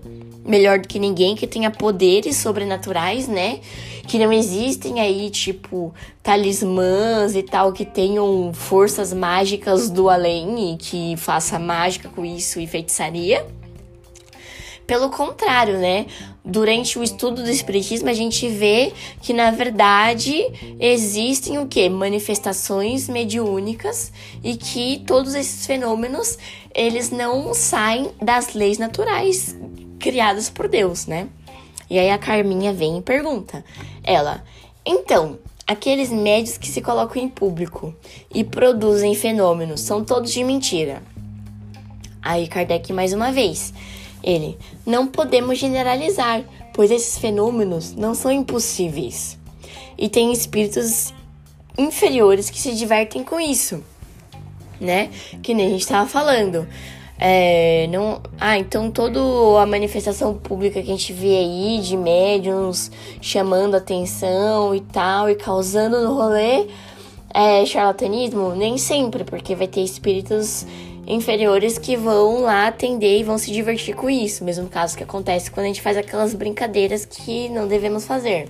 melhor 0.44 0.78
do 0.78 0.88
que 0.88 0.98
ninguém 0.98 1.35
que 1.35 1.46
tenha 1.46 1.70
poderes 1.70 2.37
sobrenaturais, 2.37 3.26
né? 3.26 3.61
que 4.07 4.18
não 4.18 4.33
existem 4.33 5.00
aí, 5.00 5.30
tipo, 5.30 5.94
talismãs 6.22 7.35
e 7.35 7.42
tal 7.42 7.72
que 7.72 7.85
tenham 7.85 8.52
forças 8.52 9.12
mágicas 9.12 9.90
do 9.90 10.09
além 10.09 10.74
e 10.74 10.76
que 10.76 11.16
faça 11.16 11.59
mágica 11.59 12.09
com 12.09 12.24
isso 12.24 12.61
e 12.61 12.66
feitiçaria. 12.66 13.44
Pelo 14.87 15.09
contrário, 15.11 15.79
né? 15.79 16.07
Durante 16.44 16.99
o 16.99 17.03
estudo 17.03 17.42
do 17.42 17.51
espiritismo, 17.51 18.11
a 18.11 18.12
gente 18.12 18.47
vê 18.49 18.92
que 19.23 19.33
na 19.33 19.51
verdade 19.51 20.44
existem 20.79 21.59
o 21.59 21.66
que? 21.66 21.88
Manifestações 21.88 23.09
mediúnicas 23.09 24.12
e 24.42 24.57
que 24.57 25.03
todos 25.07 25.35
esses 25.35 25.66
fenômenos 25.66 26.38
eles 26.75 27.11
não 27.11 27.55
saem 27.55 28.11
das 28.20 28.53
leis 28.53 28.77
naturais 28.77 29.57
criadas 29.99 30.51
por 30.51 30.68
Deus, 30.68 31.07
né? 31.07 31.29
E 31.88 31.99
aí 31.99 32.11
a 32.11 32.18
Carminha 32.18 32.73
vem 32.73 32.99
e 32.99 33.03
pergunta: 33.03 33.64
ela, 34.03 34.44
então, 34.85 35.38
aqueles 35.66 36.11
médios 36.11 36.59
que 36.59 36.68
se 36.68 36.83
colocam 36.83 37.23
em 37.23 37.29
público 37.29 37.94
e 38.35 38.44
produzem 38.44 39.14
fenômenos 39.14 39.81
são 39.81 40.05
todos 40.05 40.31
de 40.31 40.44
mentira. 40.44 41.03
Aí 42.20 42.49
Kardec 42.49 42.92
mais 42.92 43.12
uma 43.12 43.33
vez. 43.33 43.73
Ele, 44.24 44.56
não 44.87 45.06
podemos 45.06 45.58
generalizar, 45.58 46.42
pois 46.72 46.90
esses 46.90 47.18
fenômenos 47.18 47.94
não 47.94 48.14
são 48.14 48.32
impossíveis. 48.32 49.38
E 49.98 50.08
tem 50.08 50.32
espíritos 50.32 51.12
inferiores 51.76 52.48
que 52.48 52.58
se 52.58 52.74
divertem 52.74 53.22
com 53.22 53.38
isso, 53.38 53.84
né? 54.80 55.10
Que 55.42 55.52
nem 55.52 55.66
a 55.66 55.70
gente 55.70 55.82
estava 55.82 56.08
falando. 56.08 56.66
É, 57.18 57.87
não, 57.92 58.20
ah, 58.40 58.58
então 58.58 58.90
toda 58.90 59.20
a 59.60 59.66
manifestação 59.66 60.34
pública 60.34 60.82
que 60.82 60.90
a 60.90 60.96
gente 60.96 61.12
vê 61.12 61.37
aí 61.37 61.80
de 61.80 61.96
médiums 61.96 62.90
chamando 63.20 63.76
atenção 63.76 64.74
e 64.74 64.80
tal 64.80 65.30
e 65.30 65.37
causando 65.37 66.02
no 66.02 66.14
rolê 66.14 66.66
é 67.32 67.66
charlatanismo? 67.66 68.54
Nem 68.54 68.78
sempre, 68.78 69.22
porque 69.22 69.54
vai 69.54 69.66
ter 69.66 69.82
espíritos 69.82 70.66
inferiores 71.07 71.79
que 71.79 71.97
vão 71.97 72.43
lá 72.43 72.69
atender 72.69 73.19
e 73.19 73.25
vão 73.25 73.38
se 73.38 73.53
divertir 73.53 73.95
com 73.95 74.09
isso. 74.09 74.45
Mesmo 74.45 74.69
caso 74.69 74.97
que 74.97 75.03
acontece 75.03 75.51
quando 75.51 75.64
a 75.64 75.69
gente 75.69 75.83
faz 75.83 75.97
aquelas 75.97 76.35
brincadeiras 76.35 77.05
que 77.05 77.49
não 77.49 77.69
devemos 77.69 78.07
fazer. 78.07 78.49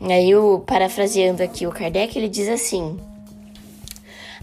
Aí, 0.00 0.34
o, 0.34 0.60
parafraseando 0.60 1.42
aqui 1.42 1.66
o 1.66 1.70
Kardec, 1.70 2.16
ele 2.16 2.28
diz 2.28 2.48
assim: 2.48 2.98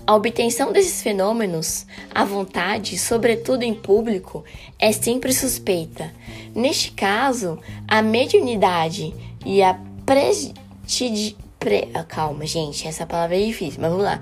a 0.07 0.15
obtenção 0.15 0.71
desses 0.71 1.01
fenômenos 1.01 1.85
à 2.15 2.23
vontade, 2.23 2.97
sobretudo 2.97 3.63
em 3.63 3.73
público, 3.73 4.45
é 4.79 4.91
sempre 4.93 5.33
suspeita. 5.33 6.13
Neste 6.55 6.91
caso, 6.91 7.59
a 7.85 8.01
mediunidade 8.01 9.13
e 9.45 9.61
a 9.61 9.77
prestigi... 10.05 11.35
Pre... 11.59 11.89
Ah, 11.93 12.03
calma, 12.03 12.45
gente, 12.45 12.87
essa 12.87 13.05
palavra 13.05 13.35
é 13.35 13.45
difícil, 13.45 13.81
mas 13.81 13.89
vamos 13.89 14.05
lá. 14.05 14.17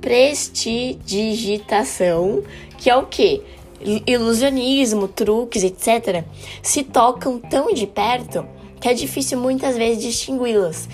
Prestidigitação, 0.00 2.42
que 2.76 2.90
é 2.90 2.96
o 2.96 3.06
quê? 3.06 3.40
Ilusionismo, 4.06 5.06
truques, 5.08 5.62
etc., 5.62 6.24
se 6.62 6.82
tocam 6.82 7.38
tão 7.38 7.72
de 7.72 7.86
perto 7.86 8.44
que 8.80 8.88
é 8.88 8.94
difícil 8.94 9.38
muitas 9.38 9.76
vezes 9.76 10.02
distingui-las. 10.02 10.88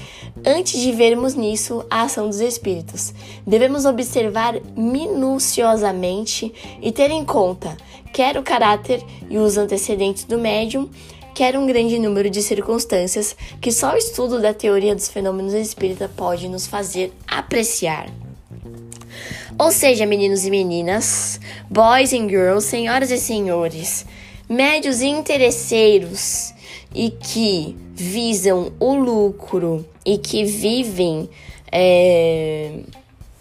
Antes 0.44 0.80
de 0.80 0.92
vermos 0.92 1.34
nisso 1.34 1.86
a 1.90 2.02
ação 2.02 2.28
dos 2.28 2.40
espíritos, 2.40 3.14
devemos 3.46 3.84
observar 3.84 4.58
minuciosamente 4.76 6.52
e 6.80 6.90
ter 6.90 7.10
em 7.10 7.24
conta 7.24 7.76
quer 8.14 8.38
o 8.38 8.44
caráter 8.44 9.02
e 9.28 9.36
os 9.36 9.58
antecedentes 9.58 10.24
do 10.24 10.38
médium, 10.38 10.88
quer 11.34 11.58
um 11.58 11.66
grande 11.66 11.98
número 11.98 12.30
de 12.30 12.40
circunstâncias 12.40 13.36
que 13.60 13.72
só 13.72 13.94
o 13.94 13.96
estudo 13.96 14.40
da 14.40 14.54
teoria 14.54 14.94
dos 14.94 15.08
fenômenos 15.08 15.52
espírita 15.52 16.08
pode 16.08 16.48
nos 16.48 16.66
fazer 16.66 17.12
apreciar. 17.26 18.08
Ou 19.58 19.70
seja, 19.70 20.06
meninos 20.06 20.46
e 20.46 20.50
meninas, 20.50 21.40
boys 21.68 22.12
and 22.12 22.28
girls, 22.28 22.66
senhoras 22.66 23.10
e 23.10 23.18
senhores, 23.18 24.06
médios 24.48 25.00
e 25.00 25.06
interesseiros 25.06 26.54
e 26.94 27.10
que 27.10 27.76
visam 27.94 28.72
o 28.78 28.94
lucro 28.94 29.86
e 30.04 30.18
que 30.18 30.44
vivem 30.44 31.28
é, 31.70 32.80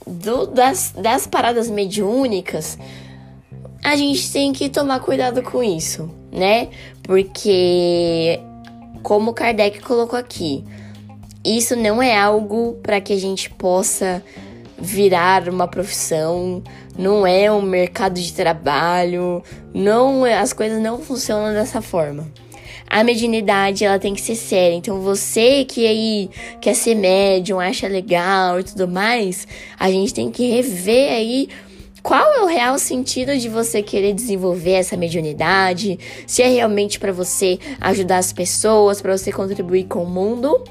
do, 0.05 0.47
das, 0.47 0.93
das 0.97 1.27
paradas 1.27 1.69
mediúnicas, 1.69 2.77
a 3.83 3.95
gente 3.95 4.31
tem 4.31 4.53
que 4.53 4.69
tomar 4.69 4.99
cuidado 5.01 5.41
com 5.43 5.61
isso, 5.61 6.09
né? 6.31 6.69
Porque, 7.03 8.39
como 9.01 9.33
Kardec 9.33 9.81
colocou 9.81 10.17
aqui, 10.17 10.63
isso 11.43 11.75
não 11.75 12.01
é 12.01 12.17
algo 12.17 12.79
para 12.81 13.01
que 13.01 13.11
a 13.11 13.19
gente 13.19 13.49
possa 13.49 14.23
virar 14.77 15.47
uma 15.49 15.67
profissão, 15.67 16.63
não 16.97 17.25
é 17.25 17.51
um 17.51 17.61
mercado 17.61 18.19
de 18.19 18.33
trabalho, 18.33 19.43
não 19.73 20.25
é, 20.25 20.37
as 20.37 20.53
coisas 20.53 20.81
não 20.81 20.99
funcionam 20.99 21.53
dessa 21.53 21.81
forma. 21.81 22.25
A 22.89 23.03
mediunidade, 23.03 23.83
ela 23.83 23.97
tem 23.97 24.13
que 24.13 24.21
ser 24.21 24.35
séria. 24.35 24.75
Então, 24.75 25.01
você 25.01 25.65
que 25.65 25.87
aí 25.87 26.29
quer 26.61 26.75
ser 26.75 26.95
médium, 26.95 27.59
acha 27.59 27.87
legal 27.87 28.59
e 28.59 28.63
tudo 28.63 28.87
mais, 28.87 29.47
a 29.79 29.89
gente 29.89 30.13
tem 30.13 30.29
que 30.29 30.47
rever 30.47 31.11
aí 31.11 31.49
qual 32.03 32.33
é 32.33 32.41
o 32.41 32.47
real 32.47 32.77
sentido 32.77 33.37
de 33.37 33.47
você 33.47 33.81
querer 33.81 34.13
desenvolver 34.13 34.73
essa 34.73 34.97
mediunidade? 34.97 35.97
Se 36.27 36.41
é 36.41 36.47
realmente 36.49 36.99
para 36.99 37.13
você 37.13 37.57
ajudar 37.79 38.17
as 38.17 38.33
pessoas, 38.33 39.01
para 39.01 39.17
você 39.17 39.31
contribuir 39.31 39.85
com 39.85 40.03
o 40.03 40.09
mundo? 40.09 40.61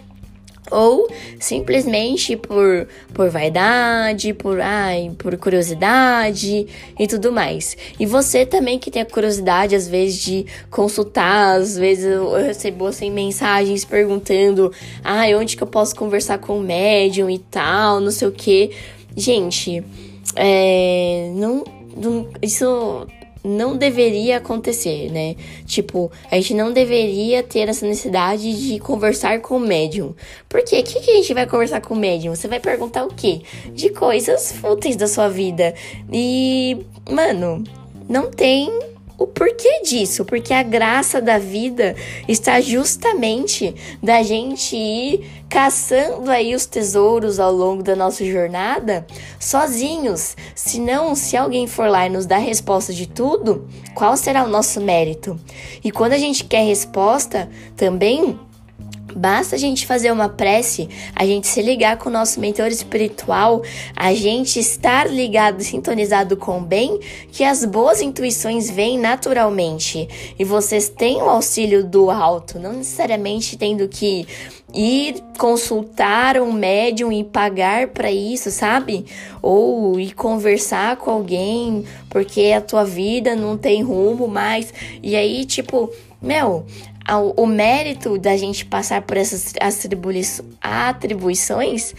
Ou 0.71 1.09
simplesmente 1.41 2.37
por, 2.37 2.87
por 3.15 3.31
vaidade, 3.31 4.35
por, 4.35 4.61
ai, 4.61 5.11
por 5.17 5.35
curiosidade 5.39 6.67
e 6.99 7.07
tudo 7.07 7.33
mais. 7.33 7.79
E 7.99 8.05
você 8.05 8.45
também 8.45 8.79
que 8.79 8.91
tem 8.91 9.01
a 9.01 9.07
curiosidade, 9.07 9.75
às 9.75 9.89
vezes, 9.89 10.21
de 10.21 10.45
consultar, 10.71 11.59
às 11.59 11.79
vezes 11.79 12.05
eu 12.05 12.31
recebo 12.33 12.87
assim, 12.87 13.11
mensagens 13.11 13.87
perguntando 13.87 14.71
ai, 15.03 15.35
onde 15.35 15.57
que 15.57 15.63
eu 15.63 15.67
posso 15.67 15.97
conversar 15.97 16.39
com 16.39 16.59
o 16.59 16.63
médium 16.63 17.31
e 17.31 17.39
tal, 17.39 18.01
não 18.01 18.11
sei 18.11 18.29
o 18.29 18.33
que. 18.33 18.71
Gente, 19.17 19.83
é, 20.37 21.31
não, 21.35 21.65
não, 21.97 22.29
isso 22.41 23.07
não 23.45 23.77
deveria 23.77 24.37
acontecer, 24.37 25.11
né? 25.11 25.35
Tipo, 25.67 26.11
a 26.31 26.37
gente 26.37 26.55
não 26.55 26.73
deveria 26.73 27.43
ter 27.43 27.69
essa 27.69 27.87
necessidade 27.87 28.69
de 28.69 28.79
conversar 28.79 29.41
com 29.41 29.57
o 29.57 29.61
médium. 29.61 30.15
Por 30.49 30.63
quê? 30.63 30.81
O 30.81 30.85
que, 30.85 31.01
que 31.01 31.11
a 31.11 31.15
gente 31.15 31.35
vai 31.35 31.47
conversar 31.47 31.81
com 31.81 31.95
o 31.95 31.97
médium? 31.99 32.35
Você 32.35 32.47
vai 32.47 32.61
perguntar 32.61 33.05
o 33.05 33.09
quê? 33.09 33.43
De 33.75 33.91
coisas 33.91 34.53
fúteis 34.53 34.97
da 34.97 35.09
sua 35.09 35.29
vida. 35.29 35.75
E, 36.13 36.79
mano, 37.11 37.65
não 38.09 38.31
tem 38.31 38.71
o 39.23 39.27
porquê 39.27 39.83
disso? 39.83 40.25
Porque 40.25 40.53
a 40.53 40.63
graça 40.63 41.21
da 41.21 41.39
vida 41.39 41.95
está 42.27 42.61
justamente 42.61 43.75
da 44.03 44.23
gente 44.23 44.77
ir 44.77 45.45
caçando 45.49 46.31
aí 46.31 46.55
os 46.55 46.67
tesouros 46.67 47.39
ao 47.39 47.53
longo 47.53 47.83
da 47.83 47.95
nossa 47.95 48.25
jornada 48.25 49.07
sozinhos. 49.39 50.37
Se 50.55 50.81
não, 50.81 51.15
se 51.15 51.37
alguém 51.37 51.67
for 51.67 51.89
lá 51.89 52.07
e 52.07 52.11
nos 52.11 52.27
dar 52.27 52.37
a 52.37 52.41
resposta 52.41 52.93
de 52.93 53.07
tudo, 53.07 53.69
qual 53.95 54.17
será 54.17 54.45
o 54.45 54.49
nosso 54.49 54.81
mérito? 54.81 55.39
E 55.85 55.91
quando 55.91 56.15
a 56.15 56.19
gente 56.19 56.45
quer 56.45 56.65
resposta, 56.65 57.49
também 57.77 58.39
Basta 59.15 59.57
a 59.57 59.59
gente 59.59 59.87
fazer 59.87 60.11
uma 60.11 60.29
prece, 60.29 60.89
a 61.15 61.25
gente 61.25 61.47
se 61.47 61.63
ligar 61.63 61.97
com 61.97 62.09
o 62.09 62.13
nosso 62.13 62.41
mentor 62.41 62.69
espiritual, 62.69 63.63
a 63.95 64.15
gente 64.15 64.59
estar 64.59 65.09
ligado, 65.09 65.63
sintonizado 65.63 66.37
com 66.37 66.59
o 66.59 66.63
bem, 66.63 66.99
que 67.31 67.45
as 67.45 67.65
boas 67.65 68.01
intuições 68.01 68.71
vêm 68.71 68.99
naturalmente. 68.99 70.09
E 70.39 70.45
vocês 70.45 70.89
têm 70.89 71.23
o 71.23 71.29
auxílio 71.29 71.85
do 71.85 72.11
alto, 72.11 72.59
não 72.59 72.73
necessariamente 72.73 73.57
tendo 73.57 73.89
que 73.89 74.27
ir 74.75 75.23
consultar 75.39 76.41
um 76.41 76.53
médium 76.53 77.13
e 77.13 77.23
pagar 77.23 77.89
para 77.89 78.11
isso, 78.11 78.51
sabe? 78.51 79.05
Ou 79.43 80.01
ir 80.01 80.15
conversar 80.15 80.97
com 80.97 81.11
alguém 81.11 81.85
porque 82.09 82.53
a 82.57 82.61
tua 82.61 82.85
vida 82.85 83.37
não 83.37 83.57
tem 83.57 83.83
rumo 83.83 84.27
mais. 84.29 84.73
E 85.03 85.15
aí, 85.17 85.45
tipo, 85.45 85.91
meu, 86.21 86.65
o 87.37 87.47
mérito 87.47 88.19
da 88.19 88.37
gente 88.37 88.65
passar 88.65 89.03
por 89.03 89.17
essas 89.17 89.53
atribuições 90.61 91.95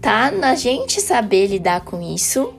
tá 0.00 0.30
na 0.30 0.54
gente 0.54 1.00
saber 1.00 1.46
lidar 1.46 1.82
com 1.82 2.00
isso 2.02 2.54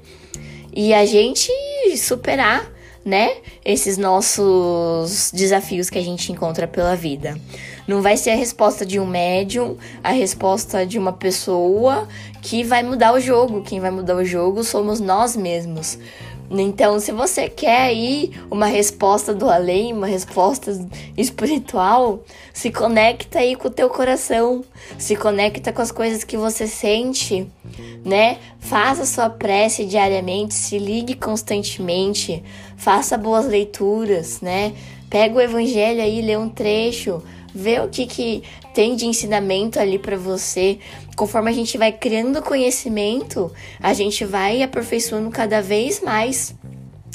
e 0.74 0.94
a 0.94 1.06
gente 1.06 1.52
superar, 1.98 2.72
né, 3.04 3.38
esses 3.66 3.98
nossos 3.98 5.32
desafios 5.34 5.90
que 5.90 5.98
a 5.98 6.04
gente 6.04 6.32
encontra 6.32 6.68
pela 6.68 6.96
vida. 6.96 7.40
Não 7.88 8.04
vai 8.04 8.16
ser 8.18 8.30
a 8.32 8.36
resposta 8.36 8.86
de 8.86 9.00
um 9.00 9.06
médium, 9.06 9.76
a 10.04 10.12
resposta 10.12 10.86
de 10.86 11.00
uma 11.00 11.12
pessoa 11.12 12.08
que 12.40 12.64
vai 12.64 12.84
mudar 12.84 13.14
o 13.14 13.20
jogo. 13.20 13.64
Quem 13.64 13.80
vai 13.80 13.90
mudar 13.90 14.16
o 14.16 14.24
jogo 14.24 14.64
somos 14.64 15.00
nós 15.00 15.36
mesmos. 15.36 15.98
Então, 16.52 17.00
se 17.00 17.12
você 17.12 17.48
quer 17.48 17.82
aí 17.82 18.32
uma 18.50 18.66
resposta 18.66 19.34
do 19.34 19.50
além, 19.50 19.94
uma 19.94 20.08
resposta 20.08 20.72
espiritual, 21.16 22.24
se 22.52 22.72
conecta 22.72 23.40
aí 23.40 23.56
com 23.56 23.68
o 23.68 23.72
teu 23.72 23.88
coração, 23.90 24.64
se 24.98 25.16
conecta 25.16 25.72
com 25.72 25.82
as 25.82 25.92
coisas 25.92 26.24
que 26.24 26.36
você 26.36 26.66
sente, 26.66 27.48
né? 28.04 28.38
Faça 28.60 29.06
sua 29.06 29.30
prece 29.30 29.86
diariamente, 29.86 30.56
se 30.56 30.80
ligue 30.80 31.14
constantemente, 31.14 32.44
faça 32.76 33.18
boas 33.18 33.46
leituras, 33.46 34.42
né? 34.42 34.74
Pega 35.08 35.38
o 35.38 35.42
evangelho 35.42 36.02
aí, 36.02 36.22
lê 36.22 36.36
um 36.36 36.50
trecho, 36.50 37.22
vê 37.54 37.80
o 37.80 37.88
que, 37.90 38.06
que 38.06 38.44
tem 38.74 38.96
de 38.96 39.06
ensinamento 39.06 39.80
ali 39.80 40.00
para 40.00 40.18
você. 40.18 40.80
Conforme 41.16 41.50
a 41.50 41.54
gente 41.54 41.78
vai 41.78 41.92
criando 41.92 42.42
conhecimento, 42.42 43.52
a 43.80 43.94
gente 43.94 44.24
vai 44.26 44.64
aperfeiçoando 44.64 45.30
cada 45.30 45.62
vez 45.62 46.02
mais 46.02 46.56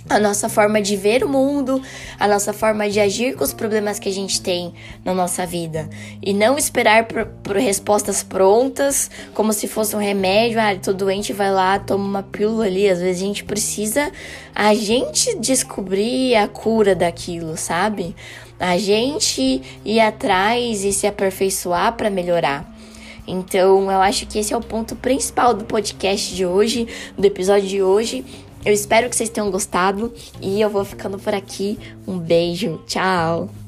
a 0.09 0.19
nossa 0.19 0.49
forma 0.49 0.83
de 0.83 0.97
ver 0.97 1.25
o 1.25 1.29
mundo, 1.29 1.81
a 2.19 2.29
nossa 2.29 2.53
forma 2.53 2.89
de 2.91 3.01
agir 3.01 3.35
com 3.35 3.43
os 3.43 3.55
problemas 3.55 3.99
que 3.99 4.09
a 4.09 4.13
gente 4.13 4.41
tem 4.41 4.75
na 5.05 5.15
nossa 5.15 5.47
vida. 5.47 5.89
E 6.23 6.35
não 6.35 6.59
esperar 6.59 7.07
por, 7.07 7.25
por, 7.43 7.57
respostas 7.57 8.23
prontas, 8.23 9.11
como 9.33 9.53
se 9.53 9.67
fosse 9.67 9.97
um 9.97 9.99
remédio. 9.99 10.61
Ah, 10.61 10.77
tô 10.77 10.93
doente, 10.93 11.33
vai 11.33 11.51
lá, 11.51 11.79
toma 11.79 12.05
uma 12.05 12.23
pílula 12.23 12.67
ali. 12.67 12.89
Às 12.89 13.01
vezes 13.01 13.23
a 13.23 13.27
gente 13.27 13.45
precisa 13.45 14.13
a 14.55 14.75
gente 14.75 15.39
descobrir 15.39 16.37
a 16.37 16.47
cura 16.47 16.95
daquilo, 16.95 17.57
sabe? 17.57 18.15
A 18.59 18.79
gente 18.79 19.61
ir 19.85 20.01
atrás 20.01 20.85
e 20.85 20.93
se 20.93 21.07
aperfeiçoar 21.07 21.97
para 21.97 22.11
melhorar. 22.11 22.73
Então, 23.27 23.91
eu 23.91 24.01
acho 24.01 24.27
que 24.27 24.39
esse 24.39 24.53
é 24.53 24.57
o 24.57 24.61
ponto 24.61 24.95
principal 24.97 25.55
do 25.55 25.65
podcast 25.65 26.35
de 26.35 26.45
hoje, 26.45 26.87
do 27.17 27.25
episódio 27.25 27.69
de 27.69 27.83
hoje. 27.83 28.25
Eu 28.65 28.73
espero 28.73 29.09
que 29.11 29.17
vocês 29.17 29.29
tenham 29.29 29.51
gostado 29.51 30.13
e 30.41 30.61
eu 30.61 30.71
vou 30.71 30.85
ficando 30.85 31.19
por 31.19 31.35
aqui. 31.35 31.79
Um 32.07 32.19
beijo, 32.19 32.83
tchau! 32.87 33.64